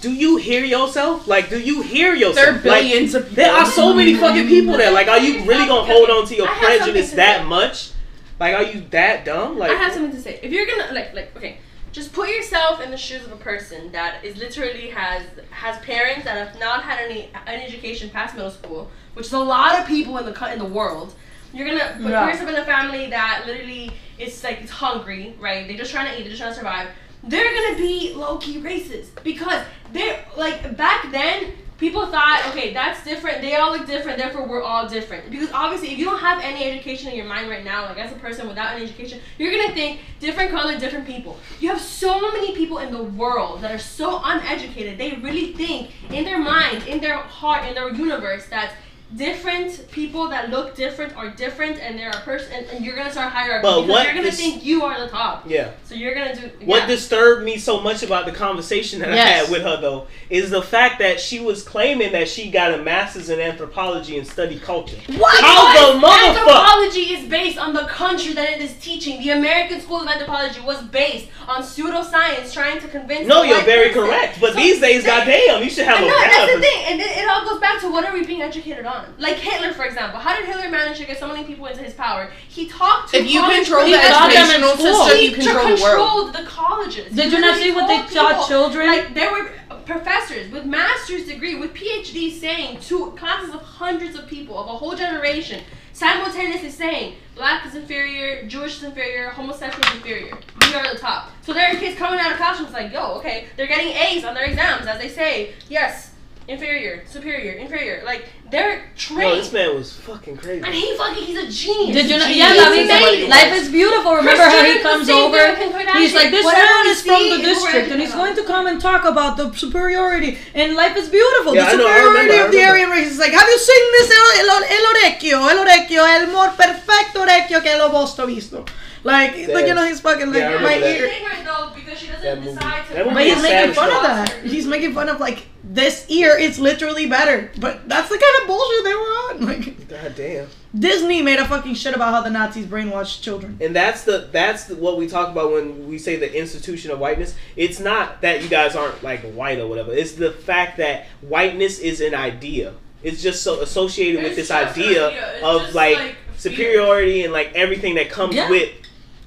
[0.00, 1.26] Do you hear yourself?
[1.26, 2.34] Like, do you hear yourself?
[2.36, 3.36] There are Like, billions of people.
[3.36, 4.90] there are so many fucking people there.
[4.92, 7.38] Like, are you really gonna hold on to your I have something prejudice to that
[7.40, 7.44] say.
[7.46, 7.90] much?
[8.38, 9.58] Like, are you that dumb?
[9.58, 10.38] Like, I have something to say.
[10.42, 11.58] If you're gonna like, like, okay,
[11.92, 16.24] just put yourself in the shoes of a person that is literally has has parents
[16.26, 19.86] that have not had any any education past middle school, which is a lot of
[19.86, 21.14] people in the co- in the world.
[21.56, 22.28] You're gonna put Yeah.
[22.28, 25.66] yourself in a family that literally is like it's hungry, right?
[25.66, 26.24] They're just trying to eat.
[26.24, 26.88] They're just trying to survive.
[27.22, 31.52] They're gonna be low key racist because they're like back then.
[31.78, 33.42] People thought, okay, that's different.
[33.42, 35.30] They all look different, therefore we're all different.
[35.30, 38.12] Because obviously, if you don't have any education in your mind right now, like as
[38.12, 41.38] a person without any education, you're gonna think different color, different people.
[41.60, 44.96] You have so many people in the world that are so uneducated.
[44.96, 48.72] They really think in their mind, in their heart, in their universe that
[49.14, 53.10] different people that look different are different, and they're a person, and, and you're gonna
[53.12, 55.44] start hierarchy But because what you're gonna dis- think you are the top.
[55.46, 55.70] yeah.
[55.84, 59.50] So you're gonna do What disturbed me so much about the conversation that I had
[59.50, 63.30] with her though is the fact that she was claiming that she got a master's
[63.30, 64.96] in anthropology and studied culture.
[65.16, 65.40] What?
[65.44, 66.38] How the motherfucker?
[66.38, 69.20] Anthropology is based on the country that it is teaching.
[69.22, 73.28] The American School of Anthropology was based on pseudoscience, trying to convince.
[73.28, 74.02] No, you're very person.
[74.08, 74.40] correct.
[74.40, 76.84] But So these days, they- goddamn, you should have I a know, that's the thing,
[76.88, 78.95] and it, it all goes back to what are we being educated on?
[79.18, 80.20] Like Hitler, for example.
[80.20, 82.30] How did Hitler manage to get so many people into his power?
[82.48, 85.54] He talked to If you control the He taught them in educational system, you control
[85.54, 85.98] the world.
[85.98, 87.14] controlled the colleges.
[87.14, 88.86] Did you not see what they taught children?
[88.86, 89.50] Like there were
[89.84, 94.72] professors with master's degree, with PhDs saying to classes of hundreds of people of a
[94.72, 100.36] whole generation, simultaneously saying black is inferior, Jewish is inferior, homosexual is inferior.
[100.60, 101.30] We are the top.
[101.42, 104.34] So there are kids coming out of classrooms like, yo, okay, they're getting A's on
[104.34, 106.12] their exams as they say, yes,
[106.48, 108.02] inferior, superior, inferior.
[108.04, 109.22] Like they're trained.
[109.30, 110.64] Yo, this man was fucking crazy.
[110.64, 111.96] and he fucking he's a genius.
[111.96, 112.26] Did you know?
[112.26, 114.14] Yeah, He's David said, life is beautiful.
[114.14, 115.36] Remember Kris how he comes over?
[115.36, 116.00] thing with Kim Kardashian.
[116.00, 118.36] He's like, this Whatever man is from the is what we're district, and he's going
[118.36, 120.38] to come and talk about the superiority.
[120.54, 121.54] And life is beautiful.
[121.54, 122.72] Yeah, I the know, I superiority remember, of the remember.
[122.78, 123.08] Aryan race.
[123.10, 124.10] It's like, have you seen this?
[124.10, 128.64] El, el, el orecchio, el orecchio, el more perfecto orecchio que lo vostro visto.
[129.06, 130.96] Like, look, you know, he's fucking like Yeah, I my that.
[131.00, 131.10] ear.
[131.44, 133.04] Though because she doesn't decide to.
[133.04, 134.34] But he's making fun of that.
[134.42, 137.52] He's making fun of like this ear is literally better.
[137.60, 139.36] But that's the kind of bullshit they were on.
[139.46, 140.48] Like God damn.
[140.76, 143.58] Disney made a fucking shit about how the Nazis brainwashed children.
[143.60, 146.98] And that's the that's the, what we talk about when we say the institution of
[146.98, 147.36] whiteness.
[147.54, 149.92] It's not that you guys aren't like white or whatever.
[149.92, 152.74] It's the fact that whiteness is an idea.
[153.04, 155.44] It's just so associated with this idea idea.
[155.44, 158.50] Of like, like, superiority and like everything that comes Yeah.
[158.50, 158.70] with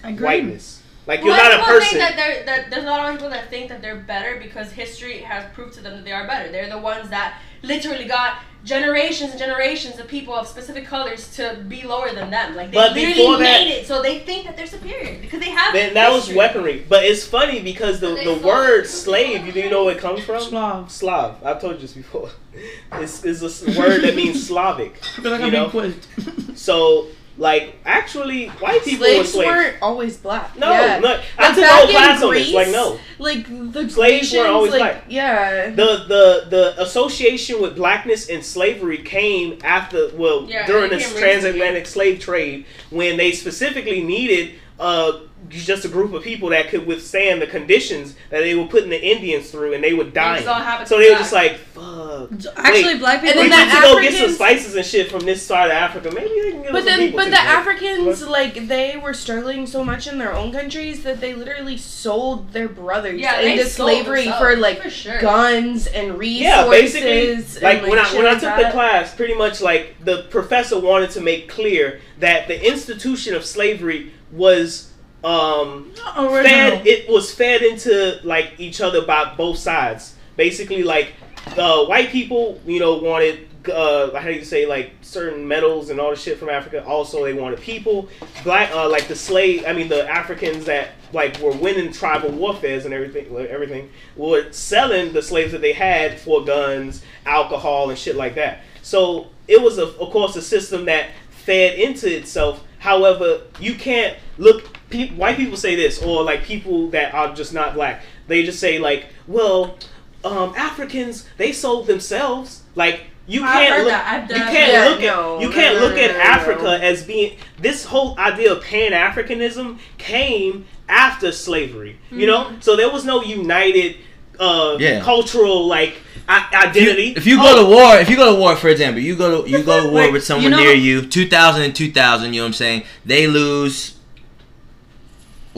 [0.03, 0.25] I agree.
[0.25, 0.81] whiteness.
[1.07, 1.97] Like you're Well, not a person.
[1.97, 4.71] Think that they're, that there's a lot of people that think that they're better because
[4.71, 6.51] history has proved to them that they are better.
[6.51, 11.63] They're the ones that literally got generations and generations of people of specific colors to
[11.67, 12.55] be lower than them.
[12.55, 15.39] Like they But literally before that- made it, so they think that they're superior because
[15.39, 15.73] they have.
[15.73, 16.85] Then that was weaponry.
[16.87, 20.23] But it's funny because the, the word slave, you do you know where it comes
[20.23, 20.41] from?
[20.43, 20.91] Slav.
[20.91, 21.43] Slav.
[21.43, 22.29] I've told you this before.
[22.93, 24.99] It's, it's a s- word that means Slavic.
[25.17, 25.69] I feel like You I'm know?
[25.69, 26.57] being quizzed.
[26.57, 27.07] So,
[27.39, 29.47] like, actually, white people were Slaves slaves.
[29.47, 30.55] weren't always black.
[30.57, 30.99] No, yeah.
[30.99, 31.21] no.
[31.37, 32.53] I Like took the back whole in class on this.
[32.53, 32.99] Like, no.
[33.17, 35.03] Like the Slaves were Grecians, always like, black.
[35.07, 35.69] Yeah.
[35.71, 41.17] The the the association with blackness and slavery came after well Yeah, during it this
[41.17, 45.19] transatlantic slave trade when they specifically needed uh
[45.49, 49.01] just a group of people that could withstand the conditions that they were putting the
[49.03, 50.41] Indians through and they were dying.
[50.41, 52.29] was all habitat So they were just like, fuck.
[52.57, 53.41] Actually, Wait, black And people.
[53.43, 55.71] we then need the to go get some spices and shit from this side of
[55.71, 56.11] Africa.
[56.13, 57.45] Maybe they can get But some then, people but too, the right?
[57.47, 62.51] Africans, like, they were struggling so much in their own countries that they literally sold
[62.53, 65.19] their brothers Yeah, into slavery for like for sure.
[65.19, 66.41] guns and resources.
[66.41, 69.95] Yeah, basically, and, like when I when I like took the class, pretty much like
[70.03, 74.88] the professor wanted to make clear that the institution of slavery was
[75.23, 80.15] um fed it was fed into like each other by both sides.
[80.35, 81.13] Basically, like
[81.57, 85.99] uh, white people, you know, wanted uh, how do you say like certain metals and
[85.99, 86.85] all the shit from Africa.
[86.85, 88.07] Also, they wanted people.
[88.43, 89.65] Black, uh, like the slave.
[89.67, 93.35] I mean, the Africans that like were winning tribal warfares and everything.
[93.47, 98.61] Everything were selling the slaves that they had for guns, alcohol, and shit like that.
[98.81, 102.63] So it was, a, of course, a system that fed into itself.
[102.79, 104.77] However, you can't look.
[104.89, 108.01] Pe- white people say this, or like people that are just not black.
[108.27, 109.77] They just say like, well,
[110.23, 112.63] um, Africans they sold themselves.
[112.75, 113.91] Like you I've can't look.
[113.91, 114.29] that.
[114.29, 116.23] You can't Yeah, look no, at you can't no, look no, at no, no.
[116.23, 121.99] Africa as being this whole idea of Pan Africanism came after slavery.
[122.11, 122.61] You know, Mm-hmm.
[122.61, 123.97] so there was no united
[124.39, 125.01] uh, Yeah.
[125.03, 125.95] cultural like
[126.27, 127.13] i- If you, identity.
[127.17, 129.43] if you go Oh, to war, if you go to war, for example, you go
[129.43, 132.33] to you go to war Like, with someone you know- near you, 2000 and 2000,
[132.33, 132.83] you know what I'm saying?
[133.05, 133.95] They lose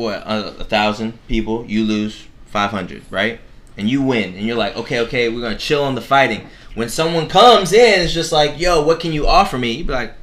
[0.02, 3.40] what a, a thousand people, you lose 500, right?
[3.78, 6.48] And you win, and you're like, okay, okay, we're gonna chill on the fighting.
[6.76, 9.72] When someone comes in, it's just like, yo, what can you offer me?
[9.72, 10.14] You'd be like,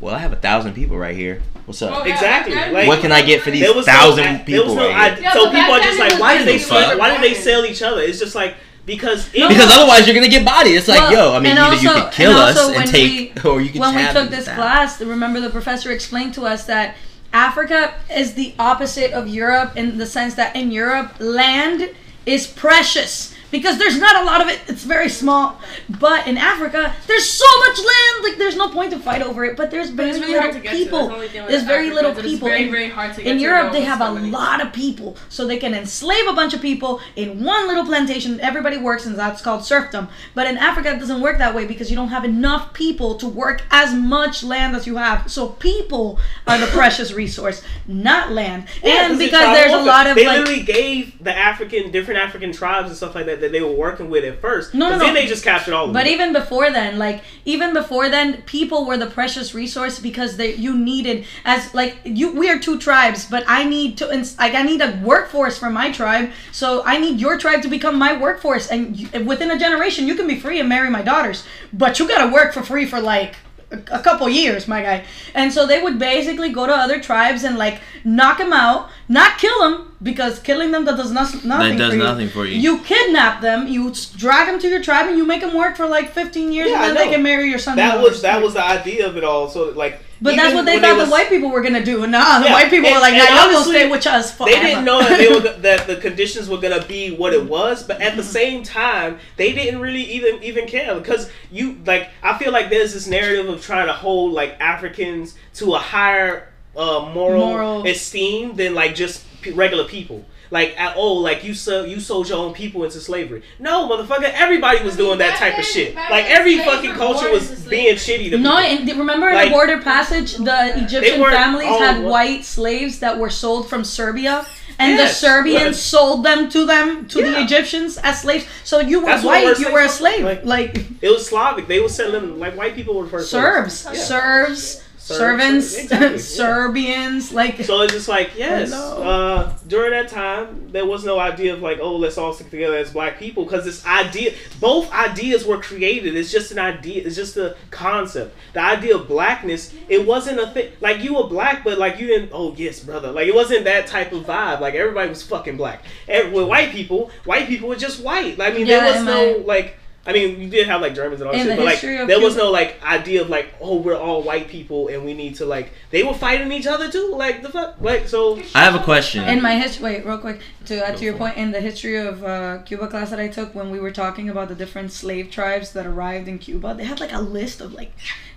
[0.00, 1.42] well, I have a thousand people right here.
[1.66, 1.92] What's up?
[2.02, 4.74] Oh, yeah, Exactly, like- what can I get for these was thousand no, people was
[4.76, 5.22] no right id- here?
[5.24, 6.86] Yeah, so but people are just like, why did they different.
[6.88, 6.98] sell?
[6.98, 8.00] Why did they sell each other?
[8.02, 8.56] It's just like
[8.86, 10.74] because it Because was- otherwise, you're gonna get bodied.
[10.76, 12.76] It's like, Well, yo, I mean, and either you also- could kill and us and
[12.76, 14.56] when take, or you could when we took this down.
[14.56, 16.96] class, remember the professor explained to us that
[17.34, 21.90] Africa is the opposite of Europe in the sense that in Europe, land
[22.24, 24.58] is precious because there's not a lot of it.
[24.66, 25.60] It's very small.
[26.00, 28.14] But in Africa, there's so much land.
[28.24, 29.56] Like there's no point to fight over it.
[29.56, 30.98] But there's But very it's really little people.
[30.98, 32.48] That's the only thing There's very Africa, little is that it's people.
[32.48, 34.30] very, In- very hard to get in to Europe, they have a so many.
[34.30, 38.40] lot of people, so they can enslave a bunch of people in one little plantation.
[38.40, 40.08] Everybody works, and that's called serfdom.
[40.34, 43.28] But in Africa, it doesn't work that way because you don't have enough people to
[43.28, 45.30] work as much land as you have.
[45.30, 48.66] So people are the precious resource, not land.
[48.82, 50.38] Yeah, and because there's a lot of like they like.
[50.40, 54.10] literally gave the African different African tribes and stuff like that that they were working
[54.10, 54.74] with at first.
[54.74, 55.04] No, no, no.
[55.04, 58.86] Then they just captured all of But even before then, like even before then, people
[58.86, 63.26] were the precious resource because they you needed as like you we are two tribes,
[63.26, 66.98] but I need to ins- like I need a workforce for my tribe, so I
[66.98, 70.40] need your tribe to become my workforce, and you, within a generation you can be
[70.40, 73.36] free and marry my daughters, but you gotta work for free for like
[73.74, 75.04] a, a couple years, my guy.
[75.34, 79.38] And so they would basically go to other tribes and like knock them out, not
[79.38, 81.78] kill them because killing them that does not, nothing.
[81.78, 82.02] does for you.
[82.02, 82.58] nothing for you.
[82.58, 85.86] You kidnap them, you drag them to your tribe, and you make them work for
[85.86, 87.76] like 15 years, Yeah, and then they can marry your son.
[87.76, 89.48] that was that was the idea of it all.
[89.48, 92.02] So like, But that's what they thought was- the white people were gonna do.
[92.02, 94.32] And nah, the Yeah, white people and- were like, "Nah, y'all gonna stay with us
[94.32, 97.44] forever." They didn't know that they were that the conditions were gonna be what it
[97.44, 102.08] was, but at the same time, they didn't really even even care because you like
[102.22, 106.48] I feel like there's this narrative of trying to hold like Africans to a higher
[106.76, 107.86] uh, moral, Moral.
[107.86, 110.24] esteem than like just p- regular people.
[110.54, 113.42] Like at, all, like you so you sold your own people into slavery.
[113.58, 115.94] No, motherfucker, everybody was I mean, doing that type of shit.
[115.96, 118.90] Like every fucking culture was being shitty to No, people.
[118.90, 123.00] and remember in Like- the border passage, the Egyptian families all had what- white slaves
[123.00, 124.46] that were sold from Serbia,
[124.78, 125.82] and the Serbians yes.
[125.82, 128.46] sold them to them to the Egyptians as slaves.
[128.64, 131.66] So you were That's white, we're you were a slave, Like- like, It was Slavic.
[131.68, 133.30] They were selling like white people were first.
[133.30, 133.98] Serbs, Yeah.
[134.00, 136.16] Serbs, Serbs, servants, exactly, yeah.
[136.42, 137.62] Serbians, like.
[137.64, 139.02] So it's just like yes, Hello.
[139.02, 142.76] uh, during that time there was no idea of like oh let's all stick together
[142.76, 146.16] as black people because this idea both ideas were created.
[146.16, 147.02] It's just an idea.
[147.06, 148.34] It's just a concept.
[148.52, 150.72] The idea of blackness it wasn't a thing.
[150.80, 152.30] Like you were black, but like you didn't.
[152.32, 153.10] Oh yes, brother.
[153.12, 154.60] Like it wasn't that type of vibe.
[154.60, 155.82] Like everybody was fucking black.
[156.08, 158.36] And with white people, white people were just white.
[158.38, 159.78] Like, I mean Yeah, there was no my- like.
[160.06, 162.08] I mean, you did have like Germans and all that shit, but like history of
[162.08, 165.36] there was no like idea of like, oh, we're all white people and we need
[165.36, 165.70] to like.
[165.90, 168.38] They were fighting each other too, like the fuck, like so.
[168.54, 169.24] I have a question.
[169.24, 171.96] In my history, wait, real quick, to add to your Go point, in the history
[171.96, 175.30] of uh, Cuba class that I took, when we were talking about the different slave
[175.30, 177.92] tribes that arrived in Cuba, they had like a list of like,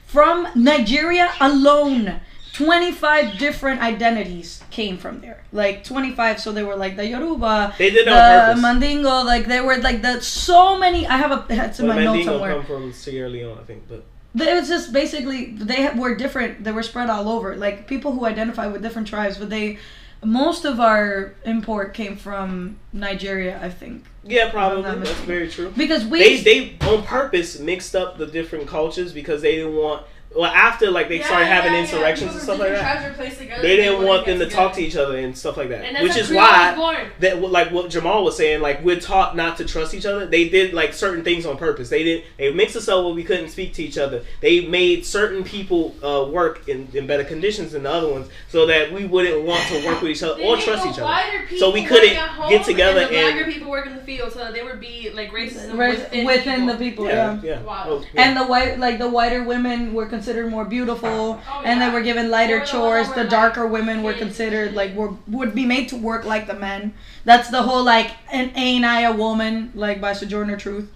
[0.06, 2.22] from Nigeria alone,
[2.58, 5.44] 25 different identities came from there.
[5.54, 8.62] Like 25, so they were like the Yoruba, They did the that on purpose.
[8.64, 11.06] Mandingo, like they were like the so many.
[11.06, 12.56] I have a it's in Well, my notes Mandingo somewhere.
[12.56, 14.04] come from Sierra Leone, I think, but
[14.36, 16.64] It was just basically they were different.
[16.64, 17.56] They were spread all over.
[17.56, 19.78] Like people who identify with different tribes, but they
[20.24, 25.72] most of our import came from Nigeria, I think, yeah, probably that's very true.
[25.78, 30.08] because we They they on purpose mixed up the different cultures because they didn't want.
[30.36, 33.18] Well, after like they started having insurrections and stuff like that,
[33.62, 35.84] they didn't want them to talk to each other and stuff like that.
[35.86, 36.76] And that's Which is why
[37.20, 40.26] that like what Jamal was saying, like we're taught not to trust each other.
[40.26, 41.90] They did like certain things on purpose.
[41.90, 44.24] They did they mixed us up where we couldn't speak to each other.
[44.42, 48.66] They made certain people uh, work in, in better conditions than the other ones, so
[48.66, 51.48] that we wouldn't want to work with each other or trust each other.
[51.58, 54.02] So we couldn't work at home get together and the blacker people work in the
[54.02, 57.06] field, so that they would be like racism Right, within, within the people.
[57.06, 57.50] people, Yeah, yeah.
[57.50, 57.62] yeah.
[57.62, 57.84] Wow.
[57.88, 58.22] Oh, yeah.
[58.24, 62.02] And the white, like the whiter women, were considered more beautiful, Oh, and they were
[62.02, 63.08] given lighter They the chores.
[63.14, 66.54] The darker like, women were considered like were would be made to work like the
[66.68, 66.94] men.
[67.26, 69.72] That's the whole like, and ain't I a woman?
[69.76, 70.88] Like by Sojourner Truth.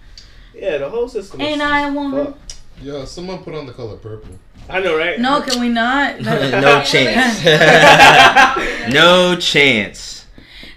[0.54, 1.40] yeah, the whole system.
[1.40, 2.26] is Ain't I a woman?
[2.26, 2.56] fucked.
[2.82, 4.34] Yo, someone put on the color purple.
[4.68, 5.18] I know, right?
[5.20, 6.20] No, can we not?
[6.66, 7.44] no chance.
[8.92, 10.26] no chance.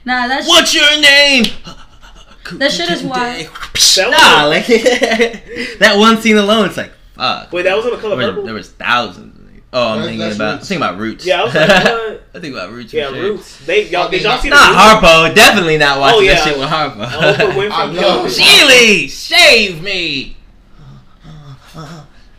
[0.06, 1.46] nah, that's What's your name?
[2.54, 3.48] That shit is wild.
[3.48, 4.68] That was Nah, like
[5.80, 7.52] that one scene alone, it's like fuck.
[7.52, 8.44] Wait, that was in the color there, was, purple.
[8.46, 9.32] there was thousands.
[9.74, 10.46] Oh, I'm That's- thinking that's about.
[10.46, 10.68] I'm Roots.
[10.70, 11.26] thinking about Roots.
[11.26, 12.24] Yeah, I was like, what?
[12.34, 12.94] I think about Roots.
[12.94, 13.14] Yeah, for.
[13.16, 13.66] Roots.
[13.66, 14.70] They y'all did y'all see the Not
[15.02, 15.08] Roots?
[15.12, 15.36] Harpo.
[15.36, 16.36] Definitely not watching Oh, yeah.
[16.36, 17.06] that shit with Harpo.
[17.06, 18.00] Oprah I Winfrey know.
[18.00, 18.32] killed.
[18.32, 20.38] Celie, save me.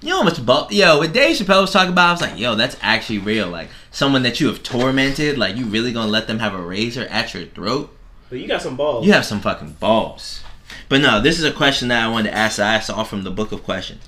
[0.03, 2.39] You know how much bu- Yo, what Dave Chappelle was talking about, I was like,
[2.39, 3.49] yo, that's actually real.
[3.49, 7.07] Like, someone that you have tormented, like, you really gonna let them have a razor
[7.11, 7.95] at your throat?
[8.31, 9.05] But you got some balls.
[9.07, 10.43] You have some fucking balls.
[10.89, 13.25] But no, this is a question that I wanted to ask that I saw from
[13.25, 14.03] the book of questions.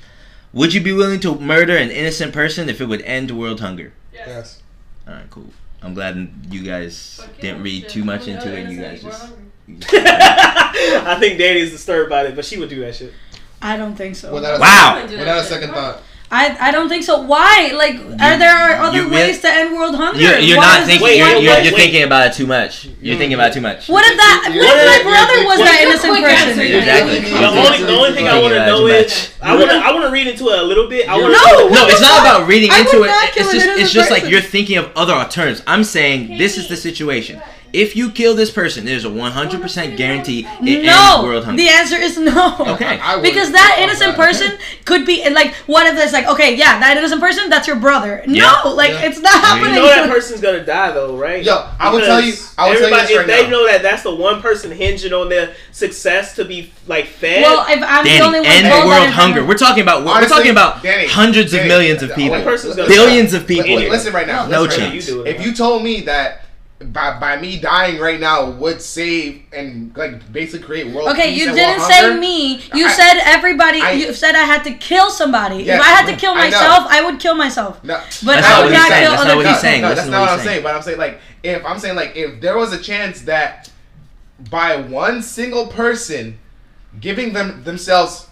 [0.58, 3.92] Would you be willing to murder an innocent person if it would end world hunger?
[4.12, 4.60] Yes.
[5.06, 5.50] Alright, cool.
[5.80, 7.90] I'm glad you guys Fuck yeah, didn't read shit.
[7.90, 8.70] too much Oh, into yeah, it.
[8.70, 9.32] You guys just.
[9.94, 13.12] I think Danny's disturbed by it, but she would do that shit.
[13.62, 14.34] I don't think so.
[14.34, 14.98] Without a, Wow.
[15.06, 16.02] Do that Without a second thought.
[16.30, 17.22] I, I don't think so.
[17.22, 17.72] Why?
[17.72, 20.20] Like, are there are other you ways to end world hunger?
[20.20, 21.02] You're, you're not thinking.
[21.04, 21.80] Wait, you're wait, you're, wait, you're wait.
[21.80, 22.84] thinking about it too much.
[23.00, 23.88] You're thinking about it too much.
[23.88, 24.50] What if that?
[24.52, 26.48] You're- What if my brother was that innocent quick person?
[26.52, 26.62] answer?
[26.68, 27.20] Exactly.
[27.32, 29.32] The only, the only thing I want to know is much.
[29.40, 31.08] I want to I want to read into it a little bit.
[31.08, 33.10] I want No, to No, What it's not about reading into it.
[33.36, 35.62] It's just it's just like you're thinking of other alternatives.
[35.66, 37.40] I'm saying this is the situation.
[37.72, 41.16] If you kill this person, there's a 100% guarantee it no.
[41.16, 41.62] ends world hunger.
[41.62, 42.56] The answer is no.
[42.60, 42.98] Okay.
[42.98, 44.24] I would- Because that innocent that.
[44.26, 47.76] person could be like what if it's like okay yeah that innocent person that's your
[47.76, 48.60] brother Yeah.
[48.64, 49.04] no like Yeah.
[49.06, 51.44] it's not You You happening know that person's gonna die though, right?
[51.44, 53.50] Yo, I will tell you- I will tell you everybody- this right if they now.
[53.50, 57.42] know that that's the one person hinging on their success to be like fed.
[57.42, 59.44] well if I'm the only one end told world it's hunger.
[59.44, 62.44] We're talking about we're talking about Danny, hundreds of Danny, millions of people, one
[62.88, 63.38] billions die.
[63.38, 63.76] of people.
[63.76, 64.46] Listen right now.
[64.46, 64.90] No listen right now.
[64.94, 65.08] chance.
[65.08, 65.36] You do it.
[65.36, 66.44] If you told me that
[66.80, 71.40] by, by me dying right now would save and like basically create world Okay, peace
[71.40, 72.62] you didn't say hunger, me.
[72.72, 73.80] You I- said everybody.
[73.80, 75.64] I- you said I had to kill somebody.
[75.64, 77.82] Yes, if I had to kill myself, I would kill myself.
[77.82, 79.02] No, But That's I would not saying.
[79.02, 79.60] kill That's other not what people.
[79.60, 79.82] saying.
[79.82, 80.48] No, that's not what what I'm saying.
[80.48, 80.62] saying.
[80.62, 83.70] But I'm saying like if I'm saying like if there was a chance that
[84.50, 86.38] by one single person
[87.00, 88.26] giving them themselves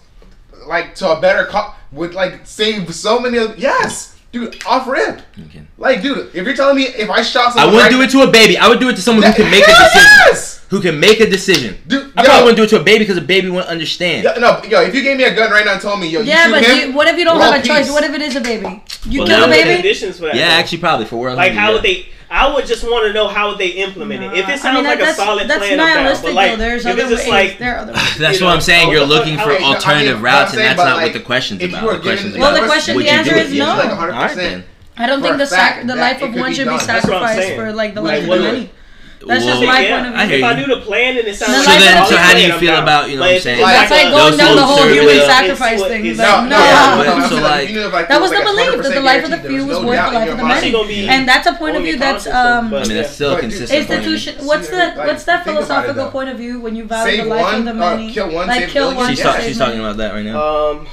[0.67, 5.21] like to a better co- would like save so many of yes, dude, off rip.
[5.47, 5.61] Okay.
[5.77, 8.09] Like, dude, if you're telling me if I shot someone, I wouldn't right- do it
[8.23, 8.57] to a baby.
[8.57, 10.11] I would do it to someone who can make a decision.
[10.27, 10.65] Yes!
[10.69, 11.77] Who can make a decision.
[11.87, 14.23] Dude, I yo, probably wouldn't do it to a baby because a baby wouldn't understand.
[14.25, 16.19] yo, no, yo, if you gave me a gun right now and told me, yo,
[16.19, 17.89] you Yeah, shoot but him, you, what if you don't have a choice?
[17.89, 18.83] What if it is a baby?
[19.05, 19.73] You Well, kill the there are baby.
[19.75, 20.35] Conditions for that.
[20.35, 20.53] Yeah, though.
[20.55, 21.37] actually, probably for world.
[21.37, 22.07] Like how would they?
[22.29, 24.33] I would just want to know how they implement it.
[24.33, 26.51] If it sounds I mean, like that's, a solid that's plan, I'm nihilistic But like,
[26.51, 26.57] though.
[26.57, 27.49] There's if other it's just ways.
[27.51, 28.17] like, there are other ways.
[28.17, 28.91] That's what I'm saying.
[28.91, 31.01] You're what the fuck- looking for would- no, I mean, alternative routes, and that's not
[31.01, 31.91] what the question's about.
[31.93, 33.45] The question's given- Well, about the question- the answer do it?
[33.47, 33.79] is Yes or no.
[33.83, 34.11] Like All 100%.
[34.13, 34.63] right, then.
[34.97, 36.87] I don't think the sac- the life of one should be done.
[36.87, 38.71] That's what I'm sacrificed for like the life of what many.
[39.19, 40.21] That's Well, just my yeah, point of view.
[40.29, 40.65] hear If I you.
[40.65, 42.59] do the plan and it sounds So like then- so how do you plan, I'm
[42.59, 43.61] feel about, you know what I'm saying?
[43.65, 46.05] That's like a- going down the whole human sacrifice thing.
[46.05, 46.49] it's- Like, No, no.
[46.49, 48.83] no, yeah, but- no, so, like- you know, if, like, That was the like belief
[48.83, 51.07] that the life of the few was no worth the life of the many.
[51.09, 53.87] And that's a point of view that's um I mean, that's still But- consistent.
[53.87, 54.45] point institution.
[54.45, 57.25] What's the what's that think about it, philosophical point of view when you value the
[57.25, 58.11] life of the uh, many?
[58.13, 59.09] kill one, like kill one.
[59.09, 60.39] She's, to talk, save she's talking about that right now.
[60.71, 60.87] Um,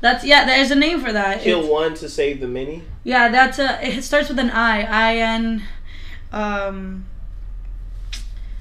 [0.00, 0.44] That's yeah.
[0.44, 1.42] There's a name for that.
[1.42, 2.82] kill It's- one to save the many.
[3.04, 3.78] Yeah, that's a.
[3.86, 4.82] It starts with an I.
[4.82, 5.62] I N.
[6.32, 7.04] Um.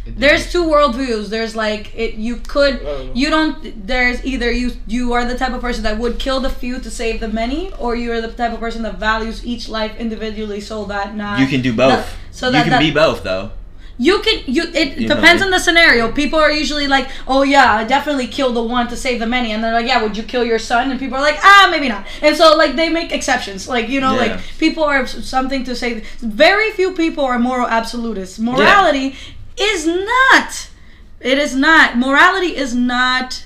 [0.05, 1.29] There's two worldviews.
[1.29, 2.13] There's like it.
[2.15, 2.81] You could.
[2.85, 3.09] Oh.
[3.13, 3.87] You don't.
[3.87, 4.73] There's either you.
[4.87, 7.73] You are the type of person that would kill the few to save the many,
[7.79, 11.39] or you are the type of person that values each life individually, so that not.
[11.39, 11.89] You can do both.
[12.05, 13.51] that- so you can that, be both, though.
[13.97, 15.15] You can you it You know.
[15.15, 16.11] depends on the scenario.
[16.11, 19.53] People are usually like, "Oh yeah, I definitely kill the one to save the many."
[19.53, 21.87] And they're like, "Yeah, would you kill your son?" And people are like, "Ah, maybe
[21.87, 23.69] not." And so like they make exceptions.
[23.69, 24.19] Like, you know, Yeah.
[24.33, 26.03] like people are something to say.
[26.19, 28.37] Very few people are moral absolutists.
[28.37, 29.15] Morality
[29.57, 30.69] is not
[31.19, 33.45] it is not morality is not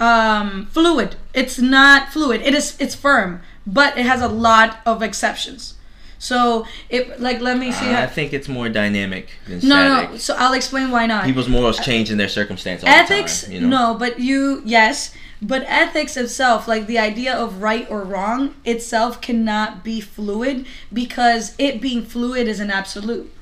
[0.00, 1.16] um fluid.
[1.34, 2.42] It's not fluid.
[2.42, 5.74] It is it's firm, but it has a lot of exceptions.
[6.18, 10.10] So, it like let me see I how think it's more dynamic than no, static.
[10.12, 10.16] no.
[10.16, 11.24] So I'll explain why not.
[11.24, 13.54] People's morals change in their circumstance all ethics, the time.
[13.54, 13.92] You know?
[13.92, 19.20] no, but you yes, but ethics itself, like the idea of right or wrong itself,
[19.20, 23.32] cannot be fluid because it being fluid is an absolute.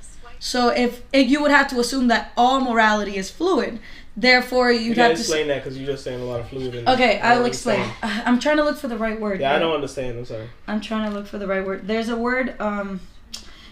[0.47, 3.81] So if, if you would have to assume that all morality is fluid,
[4.15, 5.23] therefore You you'd gotta have to.
[5.23, 6.75] explain that because you're just saying a lot of fluid.
[6.75, 7.81] In Okay, I will explain.
[7.81, 8.23] understand.
[8.27, 9.41] I'm trying to look for the right word.
[9.41, 10.19] Yeah, I don't understand.
[10.19, 10.49] I'm sorry.
[10.69, 11.89] I'm trying to look for the right word.
[11.89, 12.61] There's a word.
[12.61, 13.01] Um,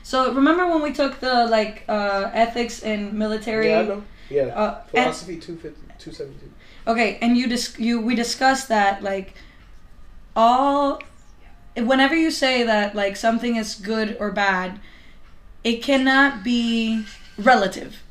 [0.02, 3.68] so remember when we took the like uh, ethics and military?
[3.68, 4.02] Yeah, I know.
[4.30, 4.42] Yeah.
[4.46, 6.50] Uh, Philosophy 250, 272.
[6.90, 9.34] Okay, and you dis- you we discussed that like
[10.34, 11.02] all
[11.76, 14.80] whenever you say that like something is good or bad,
[15.64, 17.04] it cannot be
[17.38, 18.02] relative.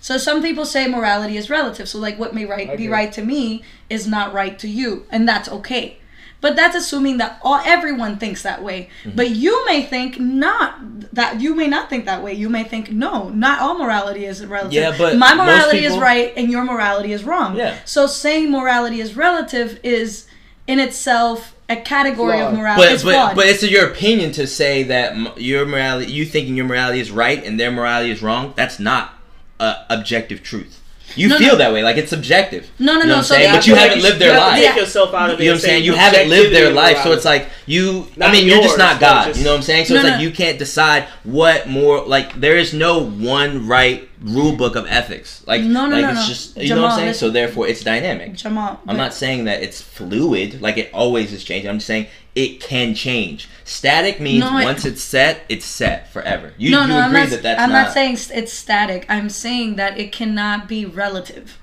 [0.00, 1.88] So some people say morality is relative.
[1.88, 5.28] So like what may right be right to me is not right to you, and
[5.28, 5.98] that's okay.
[6.40, 8.90] But that's assuming that all everyone thinks that way.
[9.04, 9.16] Mm-hmm.
[9.16, 10.74] But you may think not
[11.12, 12.32] that you may not think that way.
[12.32, 14.72] You may think no, not all morality is relative.
[14.72, 17.56] Yeah, but my morality is right and your morality is wrong.
[17.56, 17.78] Yeah.
[17.84, 20.26] So saying morality is relative is
[20.66, 22.82] in itself a category of morality.
[22.82, 23.36] But it's but flawed.
[23.36, 27.42] but it's your opinion to say that your morality, you thinking your morality is right
[27.44, 28.52] and their morality is wrong.
[28.56, 29.14] That's not
[29.60, 30.78] uh, objective truth.
[31.14, 31.58] You No, feel no.
[31.58, 32.70] that way, like it's subjective.
[32.78, 33.50] No, no, you know no, what I'm so saying?
[33.52, 34.58] the- but you haven't like lived their you life.
[34.64, 35.42] Take yourself out of it.
[35.42, 35.84] You know what I'm saying?
[35.84, 38.06] You haven't lived their life, so it's like you.
[38.14, 39.26] I Not mean, you're just not God.
[39.26, 39.84] just- you know what I'm saying?
[39.86, 40.12] So No, it's no.
[40.14, 42.00] like you can't decide what more.
[42.06, 45.42] Like there is no one right rule book of ethics.
[45.46, 46.26] Like No, no, like no, it's no.
[46.26, 47.08] just you know what I'm saying.
[47.08, 47.28] listen.
[47.28, 48.34] So therefore, it's dynamic.
[48.34, 51.68] Jamal, I'm not saying that it's fluid, like it always is changing.
[51.68, 53.48] I'm just saying it can change.
[53.64, 56.54] Static means No, once it's set, it's set forever.
[56.56, 57.30] You, no, you no, agree I'm not.
[57.30, 59.04] that that's I'm not, not saying it's static.
[59.08, 61.58] I'm saying that it cannot be relative.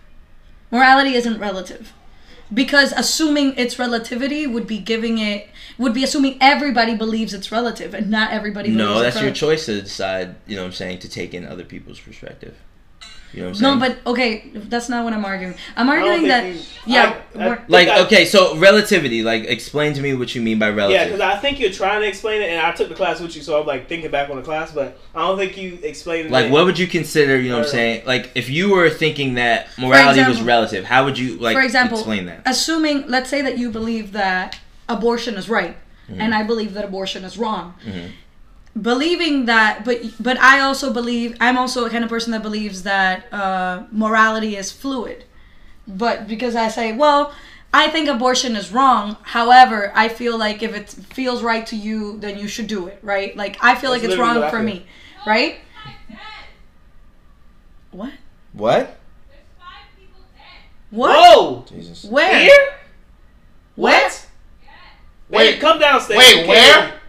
[0.71, 1.93] Morality isn't relative,
[2.53, 5.49] because assuming its relativity would be giving it
[5.79, 8.69] would be assuming everybody believes it's relative, and not everybody.
[8.69, 10.35] No, that's it's your choice to decide.
[10.45, 12.55] You know what I'm saying to take in other people's perspective.
[13.31, 13.95] You know what I'm No, saying?
[14.03, 15.53] but okay, that's not what I'm arguing.
[15.77, 16.51] I'm arguing that
[16.87, 19.21] yeah, I- I like I- okay, so relativity.
[19.21, 20.99] Like explain to me what you mean by relative.
[20.99, 23.35] Yeah, because I think you're trying to explain it, and I took the class with
[23.35, 26.31] you, so I'm like thinking back on the class, but I don't think you explained
[26.31, 26.51] like it.
[26.51, 27.39] what would you consider?
[27.39, 28.03] You know what I'm saying?
[28.07, 31.99] Like if you were thinking that morality was relative, how would you like for example,
[31.99, 32.41] explain that?
[32.47, 34.57] assuming let's say that you believe that
[34.89, 35.77] abortion is right,
[36.09, 36.21] Mm-hmm.
[36.21, 37.75] and I believe that abortion is wrong.
[38.79, 42.81] Believing that, but but I also believe I'm also a kind of person that believes
[42.83, 45.25] that uh, morality is fluid.
[45.87, 47.31] But because I say, well,
[47.73, 49.17] I think abortion is wrong.
[49.21, 52.97] However, I feel like if it feels right to you, then you should do it,
[53.03, 53.35] right?
[53.35, 54.85] Like I feel That's like it's wrong for me,
[55.27, 55.57] right?
[57.91, 58.13] What?
[58.53, 58.97] What?
[60.91, 61.09] What?
[61.09, 61.65] Whoa!
[61.67, 62.03] Jesus.
[62.05, 62.39] Where?
[62.39, 62.69] Here?
[63.75, 64.01] Where?
[64.01, 64.25] What?
[65.29, 66.17] Wait, Nigga, come downstairs.
[66.19, 66.99] Wait, where?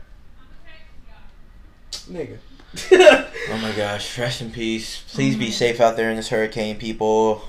[2.11, 2.39] Nigga.
[3.53, 4.17] Oh my gosh!
[4.17, 5.03] Rest in peace.
[5.13, 7.43] Please be safe out there in this hurricane, people.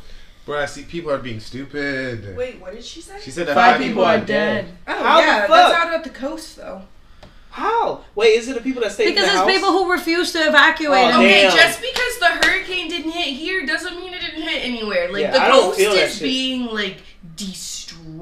[0.47, 2.35] Bro, I see people are being stupid.
[2.35, 3.19] Wait, what did she say?
[3.21, 4.65] She said that Five people are dead.
[4.87, 5.49] Oh How the yeah, fuck?
[5.49, 6.81] that's out at the coast though.
[7.51, 8.03] How?
[8.15, 9.51] Wait, is it the people that stay Because in the it's house?
[9.51, 11.13] people who refuse to evacuate.
[11.13, 11.55] Oh, Okay, Damn.
[11.55, 15.11] just because the hurricane didn't hit here doesn't mean it didn't hit anywhere.
[15.11, 16.23] Like Yeah, the coast feel that is shit.
[16.23, 16.97] being like
[17.35, 17.80] destroyed.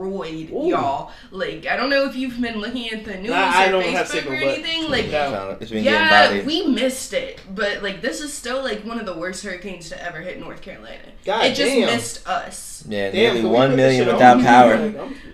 [0.09, 0.67] Destroyed, Ooh.
[0.69, 1.11] y'all.
[1.31, 3.83] Like I don't know if you've been looking at the news Nah, I or don't
[3.83, 4.89] Facebook have signal, or anything.
[4.89, 5.55] Like Yeah.
[5.59, 6.45] It's been getting yeah, bodied.
[6.45, 10.01] we missed it, but like this is still like one of the worst hurricanes to
[10.03, 10.97] ever hit North Carolina.
[11.25, 11.85] God it just damn.
[11.87, 12.85] missed us.
[12.87, 14.43] yeah, Damn, nearly can we one put this million without on?
[14.43, 14.77] power.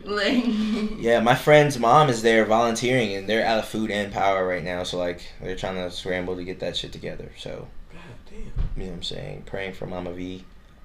[0.06, 0.46] Like, Like
[1.00, 4.64] Yeah, my friend's mom is there volunteering, and they're out of food and power right
[4.64, 4.84] now.
[4.84, 7.32] So like, they're trying to scramble to get that shit together.
[7.38, 8.40] So God damn.
[8.76, 10.44] you know what I'm saying, praying for Mama V.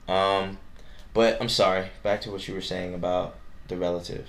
[0.09, 0.59] Um,
[1.15, 1.87] but I'm sorry.
[2.03, 3.37] Back to what you were saying about
[3.71, 4.27] the relative.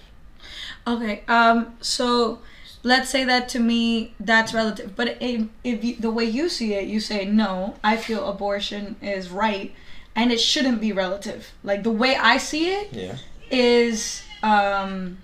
[0.88, 1.24] Okay.
[1.28, 1.76] Um.
[1.82, 2.40] So,
[2.84, 4.96] let's say that to me, that's relative.
[4.96, 7.76] But if, if you, the way you see it, you say no.
[7.84, 9.74] I feel abortion is right,
[10.16, 11.52] and it shouldn't be relative.
[11.64, 13.18] Like the way I see it Yeah.
[13.52, 15.18] is, um,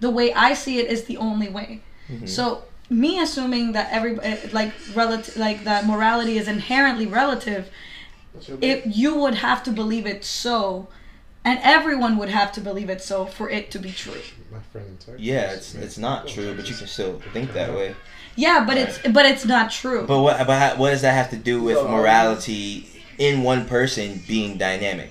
[0.00, 1.82] the way I see it is the only way.
[2.10, 2.28] Mhm.
[2.28, 4.14] So me assuming that every
[4.52, 7.70] like relative like that morality is inherently relative
[8.60, 10.88] if you would have to believe it so
[11.44, 14.20] and everyone would have to believe it so for it to be true
[14.52, 15.22] My friend in Turkey.
[15.22, 17.94] Yeah, it's it's not true, but you can still think that way.
[18.36, 21.36] yeah but it's but it's not true But what but what does that have to
[21.36, 22.86] do with morality
[23.18, 25.10] in one person being dynamic?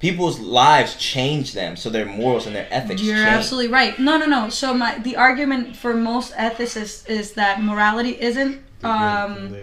[0.00, 3.28] People's lives change them, so their morals and their ethics You're change.
[3.30, 3.98] absolutely right.
[3.98, 4.48] No, no, no.
[4.48, 9.56] So my the argument for most ethicists is that morality isn't um,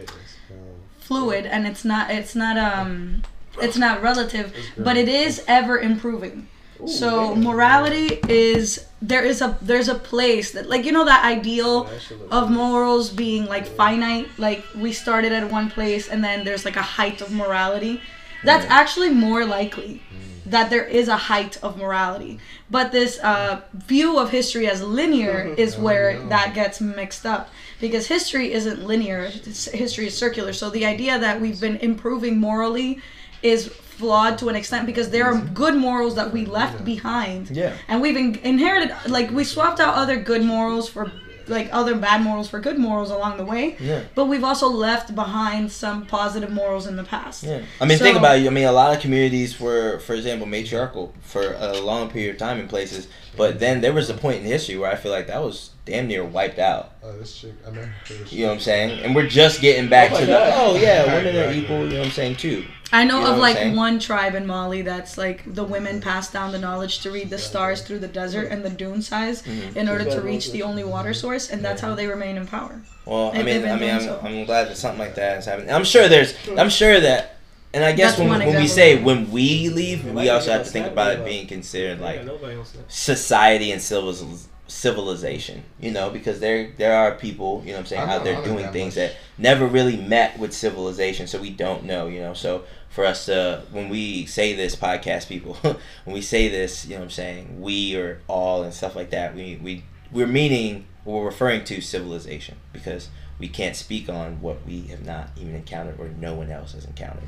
[1.00, 3.24] fluid and it's not it's not um
[3.62, 6.48] it's not relative, but it is ever improving.
[6.82, 7.44] Ooh, So damn.
[7.44, 12.12] morality is there is a there's a place that like you know that ideal That
[12.32, 14.28] of morals being like finite?
[14.38, 18.02] Like we started at one place and then there's like a height of morality?
[18.44, 20.02] That's actually more likely
[20.46, 22.40] that there is a height of morality.
[22.70, 27.50] But this uh, view of history as linear is where that gets mixed up.
[27.82, 29.26] Because history isn't linear.
[29.28, 30.54] History is circular.
[30.54, 33.02] So the idea that we've been improving morally
[33.46, 37.74] is flawed to an extent because there are good morals that we left behind Yeah.
[37.88, 41.12] and we've in- inherited like we swapped out other good morals for
[41.48, 44.02] like other bad morals for good morals along the way Yeah.
[44.16, 47.60] but we've also left behind some positive morals in the past Yeah.
[47.80, 48.48] I mean, So- think about it.
[48.48, 52.38] I mean, a lot of communities were, for example, matriarchal for a long period of
[52.40, 53.08] time in places.
[53.38, 56.08] But then there was a point in history where I feel like that was damn
[56.08, 56.92] near wiped out.
[57.04, 57.54] Oh, this chick.
[57.68, 58.16] I met her.
[58.30, 59.00] You know what I'm saying?
[59.04, 61.82] And we're just getting back Oh my to the, oh yeah, women are equal.
[61.86, 62.66] You know what I'm saying too.
[62.94, 63.76] I know You know of like saying?
[63.76, 67.38] one tribe in mali that's like the women pass down the knowledge to read the
[67.38, 69.76] stars through the desert and the dune size Mhm.
[69.76, 72.82] in order to reach the only water source and that's how they remain in power
[73.06, 74.20] Well, I mean, I mean, I'm, so.
[74.24, 75.72] I'm glad that something like that is happening.
[75.72, 77.36] I'm sure there's, I'm sure that,
[77.74, 80.72] and I guess That's when, when we say when we leave, we also have to
[80.72, 82.84] think about it being considered like nobody else knows.
[82.88, 85.64] society and civiliz- civilization.
[85.80, 88.44] You know, because there there are people, you know, what I'm saying I'm out there
[88.44, 89.12] doing that things much.
[89.12, 92.08] that never really met with civilization, so we don't know.
[92.08, 95.54] You know, so for us to when we say this podcast, people,
[96.04, 99.10] when we say this, you know, what I'm saying we or all and stuff like
[99.12, 104.66] that, we we we're meaning we're referring to civilization because we can't speak on what
[104.66, 107.28] we have not even encountered or no one else has encountered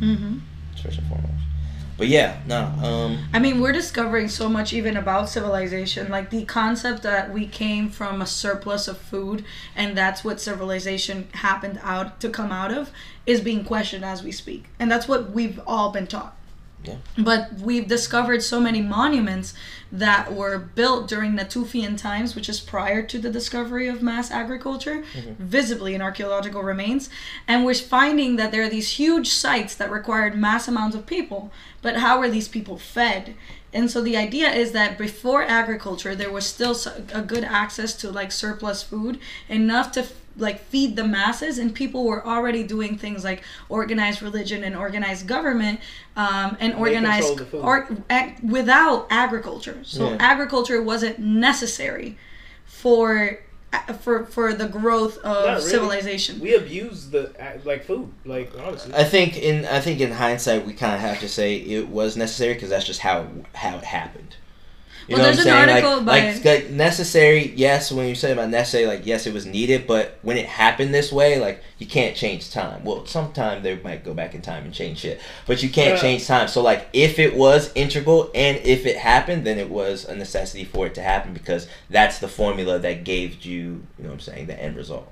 [0.00, 0.38] mm-hmm.
[0.82, 1.44] first and foremost.
[1.98, 6.10] But yeah, no, um, I mean, we're discovering so much even about civilization.
[6.10, 9.44] Like the concept that we came from a surplus of food
[9.74, 12.90] and that's what civilization happened out to come out of
[13.24, 14.66] is being questioned as we speak.
[14.78, 16.35] And that's what we've all been taught.
[16.84, 16.96] Yeah.
[17.18, 19.54] But we've discovered so many monuments
[19.90, 25.04] that were built during Natufian times, which is prior to the discovery of mass agriculture,
[25.14, 25.42] mm-hmm.
[25.42, 27.08] visibly in archaeological remains.
[27.48, 31.50] And we're finding that there are these huge sites that required mass amounts of people.
[31.82, 33.34] But how were these people fed?
[33.72, 36.76] And so the idea is that before agriculture, there was still
[37.12, 39.18] a good access to like surplus food,
[39.48, 40.06] enough to
[40.38, 45.26] like feed the masses, and people were already doing things like organized religion and organized
[45.26, 45.80] government,
[46.16, 49.78] um, and They organized controlled or, ag- without agriculture.
[49.82, 50.16] So Yeah.
[50.20, 52.18] agriculture wasn't necessary
[52.64, 53.40] for
[54.00, 55.60] for for the growth of really.
[55.70, 56.40] civilization.
[56.40, 57.32] We abuse the
[57.64, 58.94] like food, like honestly.
[58.94, 62.16] I think in I think in hindsight we kind of have to say it was
[62.16, 64.36] necessary because that's just how how it happened.
[65.08, 65.84] You Well, know there's what I'm an saying?
[65.84, 67.92] article like, like, like necessary, yes.
[67.92, 71.12] When you say about necessary, like yes, it was needed, but when it happened this
[71.12, 72.82] way, like you can't change time.
[72.82, 76.00] Well, sometime they might go back in time and change shit, but you can't Yeah.
[76.00, 76.48] change time.
[76.48, 80.64] So like, if it was integral and if it happened, then it was a necessity
[80.64, 84.20] for it to happen because that's the formula that gave you, you know, what I'm
[84.20, 85.06] saying, the end result.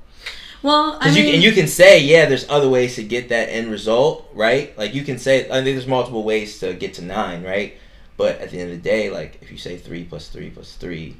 [0.62, 3.28] Well, I Because mean, you and you can say, yeah, there's other ways to get
[3.28, 4.76] that end result, right?
[4.78, 7.74] Like you can say, I think there's multiple ways to get to nine, right?
[8.16, 10.74] But at the end of the day, like if you say three plus three plus
[10.74, 11.14] three, you know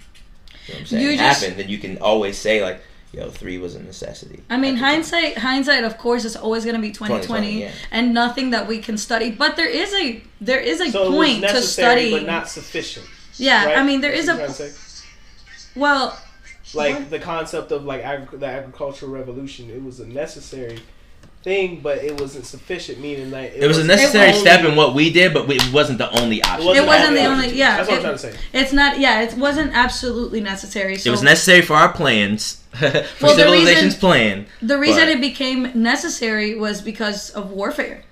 [0.68, 2.80] what I'm saying, You just- happened, then you can always say like,
[3.12, 4.42] yo, three was a necessity.
[4.50, 4.94] I mean, at the time.
[4.94, 7.70] hindsight, hindsight, of course, is always going to be 2020, 2020, yeah.
[7.90, 9.30] and nothing that we can study.
[9.30, 12.10] But there is a there is a So it was point to study.
[12.12, 13.06] but not sufficient.
[13.36, 13.78] yeah, right?
[13.78, 15.06] I mean, there is That's a what you're trying to say?
[15.76, 16.18] well,
[16.74, 19.70] like the concept of like agri- the agricultural revolution.
[19.70, 20.78] It was a necessary
[21.44, 22.98] thing, but it wasn't sufficient.
[23.00, 25.98] Meaning like It was a necessary only- step in what we did, but it wasn't
[25.98, 26.74] the only option.
[26.74, 27.32] It wasn't the option.
[27.44, 28.38] only- yeah, That's what it- I'm trying to say.
[28.54, 28.98] it's not.
[28.98, 30.96] Yeah, it wasn't absolutely necessary.
[30.96, 32.90] So It was necessary for our plans, for
[33.20, 34.46] Well, the civilization's reason- plan.
[34.62, 38.02] The reason But- it became necessary was because of warfare.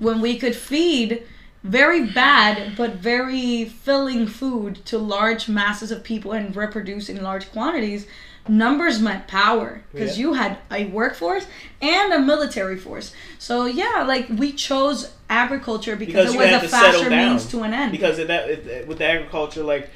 [0.00, 1.22] When we could feed
[1.62, 7.50] very bad but very filling food to large masses of people and reproduce in large
[7.52, 8.04] quantities,
[8.48, 10.22] numbers meant power because Yeah.
[10.26, 11.46] you had a workforce
[11.80, 13.12] and a military force.
[13.38, 17.72] So yeah, like we chose agriculture because, Because it was a faster means to an
[17.72, 17.92] end.
[17.92, 19.88] Because that, with the agriculture, like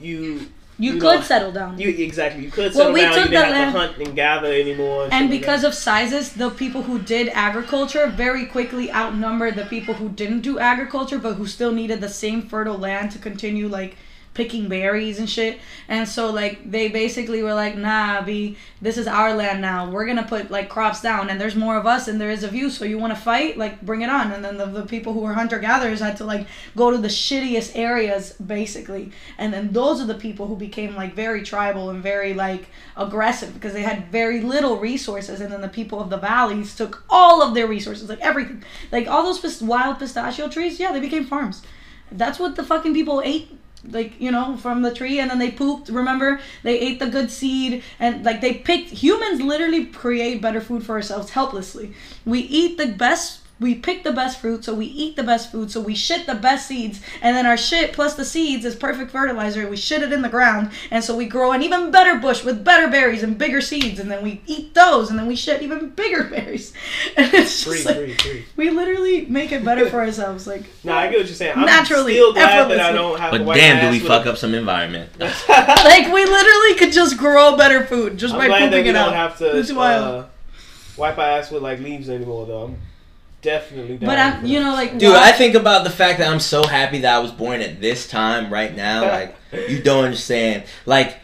[0.00, 0.48] you,
[0.78, 1.78] you, you could settle down.
[1.78, 3.12] you exactly you could Well, settle we down.
[3.14, 5.08] You took didn't the have to hunt and gather anymore.
[5.10, 5.68] and like because that.
[5.68, 10.58] of sizes, the people who did agriculture very quickly outnumbered the people who didn't do
[10.58, 13.96] agriculture but who still needed the same fertile land to continue like
[14.34, 15.58] picking berries and shit.
[15.88, 19.90] And so like they basically were like, "Nah, B, this is our land now.
[19.90, 22.54] We're to put like crops down and there's more of us and there is of
[22.54, 23.56] you, so you want to fight?
[23.56, 26.24] Like bring it on." And then the, the people who were hunter gatherers had to
[26.24, 29.12] like go to the shittiest areas basically.
[29.38, 32.66] And then those are the people who became like very tribal and very like
[32.96, 37.04] aggressive because they had very little resources and then the people of the valleys took
[37.08, 38.62] all of their resources like everything
[38.92, 41.62] like all those pist- wild pistachio trees yeah they became farms
[42.12, 43.48] that's what the fucking people ate
[43.90, 46.40] like you know from the tree and then they pooped remember?
[46.62, 50.94] They ate the good seed and like they picked humans literally create better food for
[50.94, 51.94] ourselves helplessly.
[52.24, 55.70] We eat the best we pick the best fruit so we eat the best food
[55.70, 59.10] so we shit the best seeds and then our shit plus the seeds is perfect
[59.12, 62.42] fertilizer we shit it in the ground and so we grow an even better bush
[62.44, 65.62] with better berries and bigger seeds and then we eat those and then we shit
[65.62, 66.72] even bigger berries
[67.16, 68.44] and it's free, just like free, free.
[68.56, 71.56] we literally make it better for ourselves like No, I get what you're saying.
[71.56, 74.26] I'm Naturally, still glad that I don't have to But wipe damn, do we fuck
[74.26, 75.10] a- up some environment?
[75.20, 78.90] like we literally could just grow better food just I'm by glad that pooping we
[78.90, 80.24] it don't out have to It's wild.
[80.24, 80.28] uh,
[80.96, 82.64] wipe our ass with like leaves anymore, though.
[82.64, 82.76] I'm
[83.44, 84.06] definitely down.
[84.08, 86.66] but I'm, you know, like Dude, why- I think about the fact that I'm so
[86.66, 89.04] happy that I was born at this time right now.
[89.52, 90.64] Like, you don't understand.
[90.86, 91.18] Like,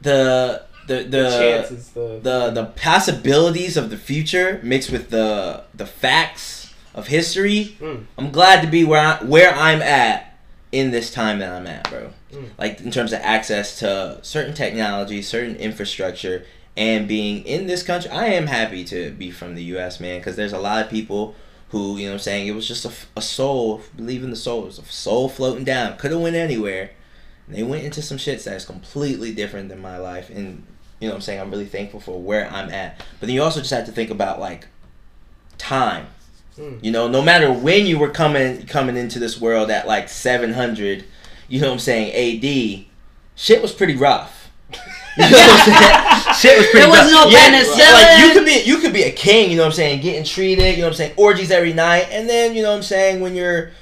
[0.00, 5.64] the the the the chances, the, the the possibilities of the future mixed with the
[5.74, 7.76] the facts of history.
[7.80, 8.06] Mm.
[8.18, 10.36] I'm glad to be where I, where I'm at
[10.72, 12.10] in this time that I'm at, bro.
[12.32, 12.48] Mm.
[12.58, 16.44] Like in terms of access to certain technology, certain infrastructure,
[16.76, 18.10] and being in this country.
[18.10, 21.34] I am happy to be from the U.S., man, because there's a lot of people
[21.72, 22.84] who, you know, what I'm saying it was just
[23.16, 26.36] a soul, believe in the soul, it was a soul floating down, could have went
[26.36, 26.90] anywhere.
[27.46, 30.66] And they went into some shits that's completely different than my life, and
[31.00, 31.40] you know what I'm saying?
[31.40, 32.98] I'm really thankful for where I'm at.
[33.18, 34.68] But then you also just have to think about like
[35.56, 36.08] time.
[36.58, 36.84] Mm.
[36.84, 41.04] You know, no matter when you were coming coming into this world at like 700,
[41.48, 42.84] you know what I'm saying, AD,
[43.34, 44.41] shit was pretty rough.
[45.16, 46.34] You know what I'm saying?
[46.34, 47.24] Shit was pretty There was rough.
[47.26, 47.92] no yeah, penicillin.
[47.92, 50.24] Like you could be you could be a king, you know what I'm saying, getting
[50.24, 52.82] treated, you know what I'm saying, orgies every night, and then you know what I'm
[52.82, 53.72] saying, when you're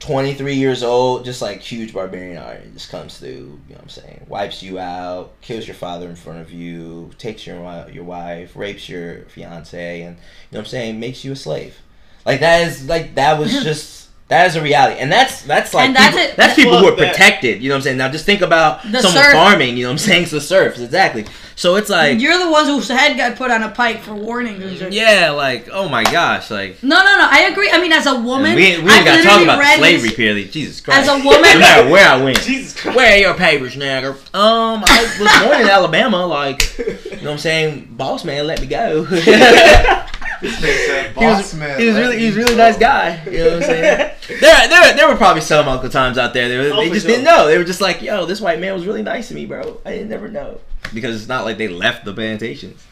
[0.00, 3.40] 23 years old, just like huge barbarian art just comes through, you
[3.70, 7.46] know what I'm saying, wipes you out, kills your father in front of you, takes
[7.46, 11.36] your your wife, rapes your fiance, and you know what I'm saying, makes you a
[11.36, 11.78] slave.
[12.26, 15.86] Like that is like that was just that is a reality, and that's that's like
[15.88, 16.36] And that's people, it.
[16.36, 17.12] that's people who are that.
[17.12, 17.62] protected.
[17.62, 17.98] You know what I'm saying?
[17.98, 19.32] Now just think about The someone serf.
[19.34, 19.76] farming.
[19.76, 20.22] You know what I'm saying?
[20.22, 21.26] It's the serfs exactly.
[21.56, 24.60] So it's like You're the ones whose head got put on a pike for warning
[24.60, 24.92] and shit.
[24.92, 27.28] yeah, like oh my gosh, like No, no, no.
[27.30, 27.70] I agree.
[27.70, 30.16] I mean, as a woman, we ain't, we ain't got to talk about slavery his-
[30.16, 30.50] period.
[30.52, 31.02] Jesus Christ!
[31.02, 32.40] As a woman, no woman, matter where I went.
[32.40, 32.96] Jesus Christ.
[32.96, 34.14] Where are your papers, nigger?
[34.34, 36.26] Um, I was born in Alabama.
[36.26, 37.88] Like, you know what I'm saying?
[37.92, 39.04] Boss man, let me go.
[40.44, 42.78] he This nigga said, was, "Boss man, he was really, me he was really nice
[42.78, 43.22] guy.
[43.24, 44.10] You know what I'm saying?
[44.40, 46.48] there, there, there were probably some Uncle Toms out there.
[46.48, 47.10] They, Oh, they just sure.
[47.10, 47.46] didn't know.
[47.46, 49.80] They were just like, "Yo, this white man was really nice to me, bro.
[49.84, 50.60] I didn't never know."
[50.92, 52.84] Because it's not like they left the plantations.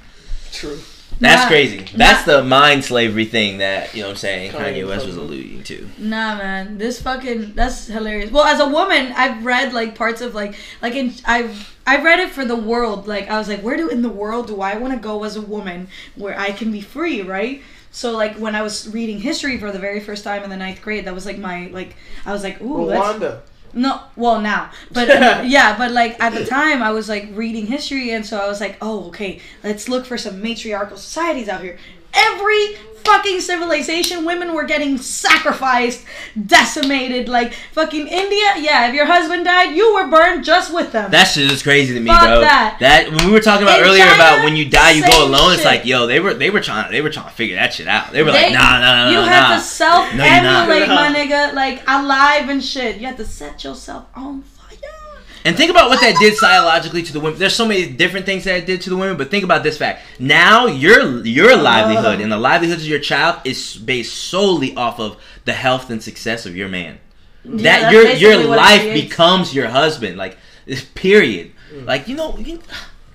[0.52, 0.78] True.
[1.20, 1.48] That's Nah.
[1.48, 1.84] crazy.
[1.94, 4.52] That's the mind slavery thing that you know what I'm saying.
[4.52, 5.88] Kanye Kanye West was alluding to.
[5.98, 8.30] Nah, man, this fucking that's hilarious.
[8.30, 12.18] Well, as a woman, I've read like parts of like like in I've I've read
[12.18, 13.06] it for the world.
[13.06, 15.36] Like I was like, where do in the world do I want to go as
[15.36, 17.62] a woman where I can be free, right?
[17.90, 20.80] So like when I was reading history for the very first time in the ninth
[20.82, 21.94] grade, that was like my like
[22.26, 23.40] I was like, ooh, let's Rwanda.
[23.74, 25.08] No, well now, but
[25.48, 28.60] yeah, but like at the time I was like reading history, and so I was
[28.60, 31.78] like, oh, okay, let's look for some matriarchal societies out here.
[32.14, 36.04] Every fucking civilization, women were getting sacrificed,
[36.46, 37.28] decimated.
[37.28, 38.88] Like fucking India, yeah.
[38.88, 41.10] If your husband died, you were burned just with them.
[41.10, 42.40] That shit is crazy to me, Fuck bro.
[42.42, 43.08] that.
[43.10, 45.52] when we were talking about In earlier China, about when you die, you go alone.
[45.54, 47.88] It's like, yo, they were they were trying they were trying to figure that shit
[47.88, 48.12] out.
[48.12, 49.56] They were They- like, nah, nah, nah, you nah, had nah.
[49.56, 52.98] to self No, immolate, my nigga, like alive and shit.
[52.98, 54.44] You had to set yourself on.
[55.44, 57.38] And think about what that did psychologically to the women.
[57.38, 59.76] There's so many different things that it did to the women, but think about this
[59.76, 60.02] fact.
[60.18, 61.62] Now your your uh-huh.
[61.62, 66.02] livelihood and the livelihoods of your child is based solely off of the health and
[66.02, 66.98] success of your man.
[67.44, 70.16] Yeah, that your your life becomes your husband.
[70.16, 71.52] Like this period.
[71.72, 71.86] Mm.
[71.86, 72.60] Like you know, you,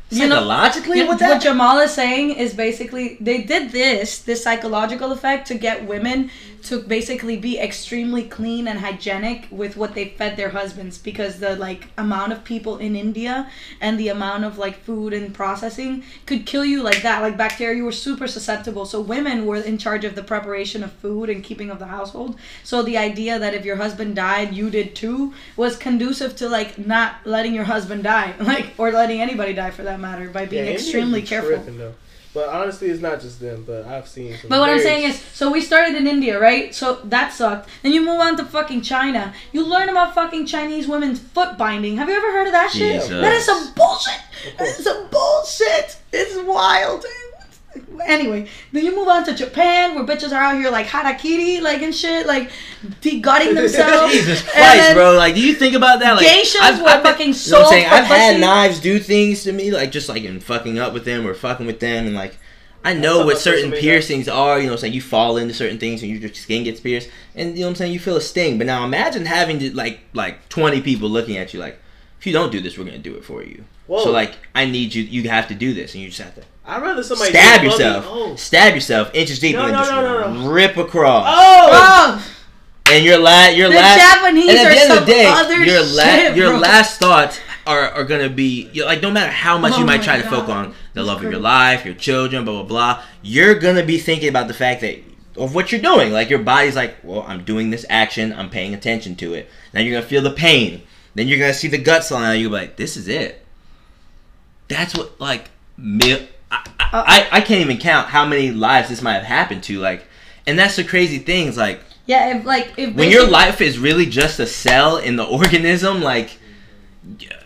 [0.10, 1.42] You know- psychologically what.
[1.42, 6.32] Jamal is saying is basically they did this, this psychological effect to get women
[6.68, 11.56] to basically be extremely clean and hygienic with what they fed their husbands because the
[11.56, 13.50] like amount of people in India
[13.80, 17.22] and the amount of like food and processing could kill you like that.
[17.22, 18.86] Like bacteria, you were super susceptible.
[18.86, 22.38] So women were in charge of the preparation of food and keeping of the household.
[22.64, 26.78] So the idea that if your husband died, you did too was conducive to like
[26.78, 30.66] not letting your husband die, like or letting anybody die for that matter by being
[30.66, 31.52] Yeah, extremely careful.
[31.64, 31.94] tripping.
[32.38, 33.64] But honestly, it's not just them.
[33.66, 34.38] But I've seen.
[34.38, 36.74] Some But what I'm saying is, so we started in India, right?
[36.74, 37.68] So that sucked.
[37.82, 39.34] Then you move on to fucking China.
[39.54, 41.98] You learn about fucking Chinese women's foot binding.
[41.98, 43.02] Have you ever heard of that shit?
[43.02, 43.10] Jesus.
[43.10, 44.22] That is some bullshit.
[44.60, 45.98] That is some bullshit.
[46.14, 47.04] It's wild.
[48.06, 51.82] Anyway, then you move on to Japan, where bitches are out here like harakiri, like
[51.82, 52.52] and shit, like
[53.02, 54.14] de-gutting themselves.
[54.14, 55.14] Jesus Christ, then- bro!
[55.14, 56.16] Like, do you think about that?
[56.18, 59.52] Like, Geishas were fucking you know what I'm saying I've had knives do things to
[59.54, 62.38] me, like just like in fucking up with them or fucking with them, and like
[62.86, 64.58] I know what certain piercings are.
[64.60, 67.10] You know, what I'm saying you fall into certain things and your skin gets pierced,
[67.36, 68.58] and you know what I'm saying you feel a sting.
[68.58, 71.80] But now imagine having to like like 20 people looking at you like,
[72.20, 73.64] if you don't do this, we're gonna do it for you.
[73.88, 74.04] Whoa.
[74.04, 75.04] So like, I need you.
[75.04, 77.78] You have to do this, and you just have to I'd rather somebody stab just
[77.78, 78.36] bump me- yourself, Oh.
[78.36, 81.26] stab yourself inches deep, No, and then no, just no, no, rip across.
[81.30, 81.70] Oh.
[81.72, 82.28] Oh,
[82.92, 85.26] And your last, your last, Japanese and at are the end some of the day,
[85.26, 86.60] other your shit, your bro.
[86.60, 90.04] last thoughts are, are gonna be like no matter how much Oh you might my
[90.04, 93.04] try to focus on the That's love of your life, your children, blah blah blah.
[93.22, 95.00] You're gonna be thinking about the fact that
[95.38, 96.12] of what you're doing.
[96.12, 99.50] Like your body's like, well, I'm doing this action, I'm paying attention to it.
[99.74, 100.82] Now you're gonna feel the pain.
[101.18, 102.32] Then you're gonna see the guts falling out.
[102.34, 103.44] You're be like, this is it.
[104.68, 109.02] That's what like mil- I, I, I I can't even count how many lives this
[109.02, 109.80] might have happened to.
[109.80, 110.06] Like,
[110.46, 111.58] and that's the crazy things.
[111.58, 112.38] Like yeah.
[112.38, 116.38] If like if when your life is really just a cell in the organism, like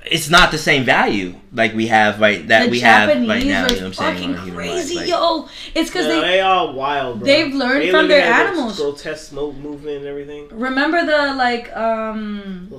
[0.06, 3.46] it's not the same value like we have right that the we Japanese have right
[3.46, 3.66] now.
[3.66, 4.36] are You know what I'm saying?
[4.36, 4.96] fucking crazy.
[4.96, 5.48] Like, yo.
[5.76, 7.26] It's because No, they they all wild, bro.
[7.26, 8.78] they've learned They from their have animals.
[8.78, 10.50] this Grotesque smoke movement and everything.
[10.52, 12.74] remember the like um.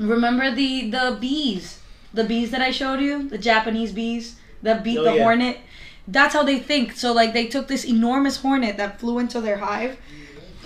[0.00, 1.80] Remember the the bees,
[2.14, 5.22] the bees that I showed you, the Japanese bees that beat Oh, the yeah.
[5.22, 5.58] hornet.
[6.08, 6.96] That's how they think.
[6.96, 9.98] So like they took this enormous hornet that flew into their hive.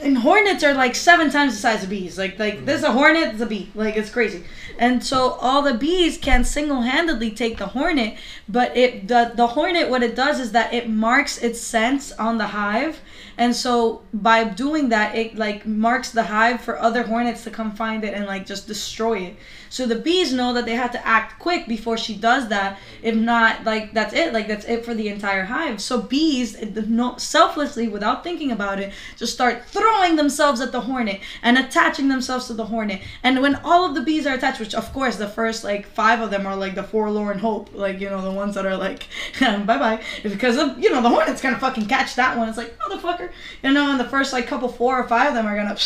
[0.03, 2.17] And hornets are like seven times the size of bees.
[2.19, 2.65] Like like mm-hmm.
[2.67, 3.71] this is a hornet, it's a bee.
[3.75, 4.45] Like it's crazy.
[4.79, 8.17] And so all the bees can single-handedly take the hornet,
[8.49, 12.39] but it the the hornet what it does is that it marks its scents on
[12.39, 13.01] the hive.
[13.37, 17.75] And so by doing that, it like marks the hive for other hornets to come
[17.75, 19.37] find it and like just destroy it.
[19.75, 22.79] So the bees know that they have to act quick before she does that.
[23.03, 24.33] If not, like that's it.
[24.33, 25.81] Like that's it for the entire hive.
[25.81, 30.83] So bees, eh, no, selflessly, without thinking about it, just start throwing themselves at the
[30.83, 33.03] hornet and attaching themselves to the hornet.
[33.25, 36.21] And when all of the bees are attached, which of course the first like five
[36.21, 39.09] of them are like the forlorn hope, like you know the ones that are like
[39.41, 42.49] bye bye, because of you know the hornet's gonna fucking catch that one.
[42.49, 43.33] It's like motherfucker,
[43.65, 43.91] you know.
[43.91, 45.77] And the first like couple four or five of them are gonna,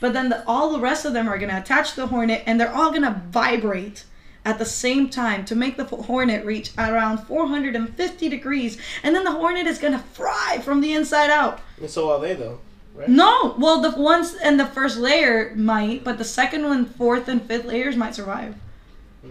[0.00, 2.74] but then the, all the rest of them are gonna attach the hornet and they're
[2.74, 4.04] all gonna vibrate
[4.44, 9.32] at the same time to make the hornet reach around 450 degrees and then the
[9.32, 12.58] hornet is gonna fry from the inside out And so are they, though.
[12.94, 13.08] Right?
[13.08, 17.40] no well the ones in the first layer might but the second one fourth and
[17.40, 18.56] fifth layers might survive
[19.22, 19.30] hmm.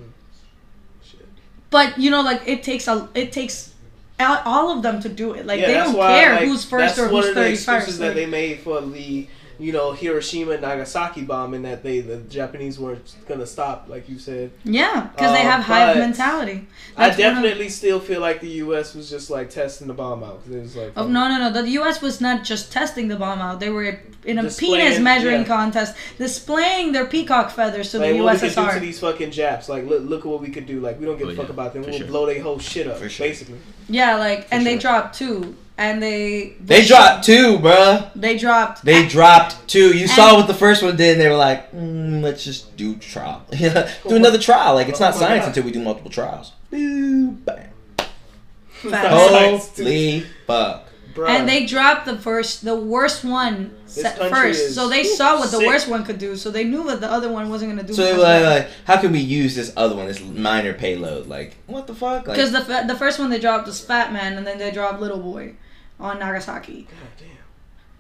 [1.04, 1.28] Shit.
[1.70, 3.74] but you know like it takes a it takes
[4.20, 6.96] all of them to do it like yeah, they don't why, care like, who's first
[6.96, 9.28] that's or one who's of the 31st excuses that they made for the,
[9.60, 14.20] you know, Hiroshima and Nagasaki bombing that they the Japanese weren't gonna stop, like you
[14.20, 14.52] said.
[14.64, 18.22] yeah because they Uh, have hive but mentality I That's one of- definitely still feel
[18.22, 18.94] like the U.S.
[18.96, 21.62] was just like testing the bomb out because it was like, Oh no no no!
[21.62, 22.02] The U.S.
[22.02, 25.48] was not just testing the bomb out; they were in a penis measuring yeah.
[25.58, 29.32] contest, displaying their peacock feathers to like the what we could do to these fucking
[29.32, 29.70] Japs.
[29.70, 30.80] Like, look, look at what we could do.
[30.80, 31.84] Like, we don't give Oh, a fuck yeah, about them.
[31.84, 32.08] We'll sure.
[32.08, 33.28] blow their whole shit up, For sure.
[33.28, 33.60] basically.
[33.90, 38.12] Yeah, like, and they dropped two, and they They dropped two, bruh.
[38.16, 38.84] They dropped.
[38.84, 39.96] They dropped two.
[39.98, 42.96] You saw what the first one did, and they were like, mm, "Let's just do
[42.96, 45.48] trial, do another trial." Like it's not Oh science God.
[45.50, 46.52] until we do multiple trials.
[46.72, 47.70] Boom, bam.
[48.70, 48.92] Facts.
[48.92, 49.86] Facts, dude.
[49.88, 50.84] Holy fuck!
[51.16, 51.30] Bruh.
[51.30, 54.60] And they dropped the first, the worst one This set country first.
[54.62, 55.68] is So they saw what the sick.
[55.68, 56.36] worst one could do.
[56.36, 57.94] So they knew what the other one wasn't gonna do.
[57.96, 61.26] So they were like, like, how can we use this other one, this minor payload?
[61.26, 62.28] Like, what the fuck?
[62.28, 65.00] Like, Because the the first one they dropped was Fat Man, and then they dropped
[65.00, 65.56] Little Boy
[66.00, 66.84] on Nagasaki.
[66.90, 67.28] God damn.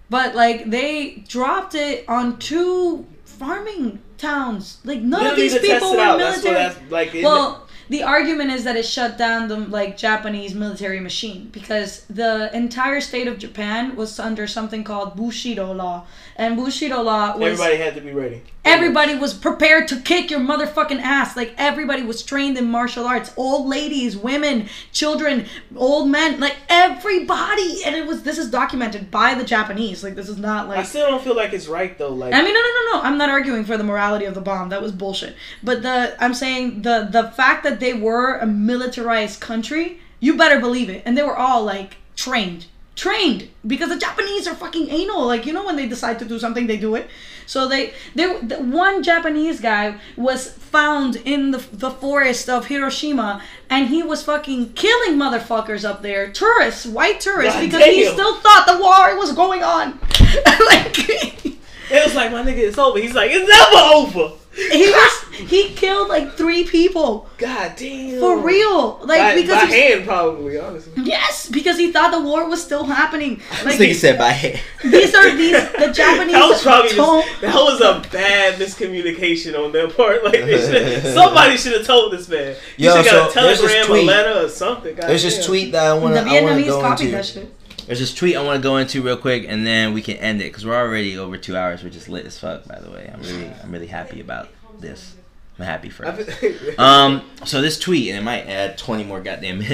[0.09, 4.79] But like they dropped it on two farming towns.
[4.83, 6.17] Like none You of these people were out.
[6.17, 6.73] That's military.
[6.75, 7.13] that's like.
[7.13, 12.53] Well, the argument is that it shut down the like Japanese military machine because the
[12.55, 16.05] entire state of Japan was under something called Bushido law,
[16.37, 18.43] and Bushido law was everybody had to be ready.
[18.63, 21.35] everybody was prepared to kick your motherfucking ass.
[21.35, 27.83] Like everybody was trained in martial arts, old ladies, women, children, old men, like everybody,
[27.83, 30.03] and it was this is documented by the Japanese.
[30.03, 32.13] Like this is not like I still don't feel like it's right though.
[32.13, 33.01] Like I mean, no, no, no, no.
[33.01, 34.69] I'm not arguing for the morality of the bomb.
[34.69, 35.35] That was bullshit.
[35.63, 40.59] But the I'm saying the the fact that they were a militarized country, you better
[40.59, 41.01] believe it.
[41.05, 42.65] And they were all like trained,
[42.97, 45.25] trained because the Japanese are fucking anal.
[45.25, 47.09] Like you know when they decide to do something, they do it.
[47.45, 53.41] So they they the one Japanese guy was found in the the forest of Hiroshima,
[53.69, 58.13] and he was fucking killing motherfuckers up there, tourists, white tourists, God because he damn.
[58.13, 59.91] still thought the war was going on.
[60.65, 61.55] like.
[61.89, 62.99] it was like my nigga, it's over.
[62.99, 64.35] He's like, it's never over.
[64.57, 68.19] He was he killed like three people God damn.
[68.19, 70.57] for real like by, because by he- hand, probably.
[70.59, 70.93] Honestly.
[71.03, 74.59] yes because he thought the war was still happening this like nigga said by hand.
[74.83, 79.57] these are these the japanese That was probably don't- just, that was a bad miscommunication
[79.63, 80.23] on their part.
[80.27, 82.55] Like they should, somebody should have told this man.
[82.75, 84.07] He Yo, should have got so a there's this telegram, a tweet.
[84.07, 84.95] letter, or something.
[84.95, 87.11] God There's this tweet that I want the to I want to vietnamese go copied
[87.13, 87.53] that shit
[87.87, 90.41] There's this tweet I want to go into real quick, and then we can end
[90.41, 91.83] it because we're already over two hours.
[91.83, 92.67] We're just lit as fuck.
[92.67, 95.15] By the way, I'm really I'm really happy about this.
[95.57, 96.29] I'm happy for us.
[96.77, 99.73] Um, so this tweet, and it might add 20 more goddamn minutes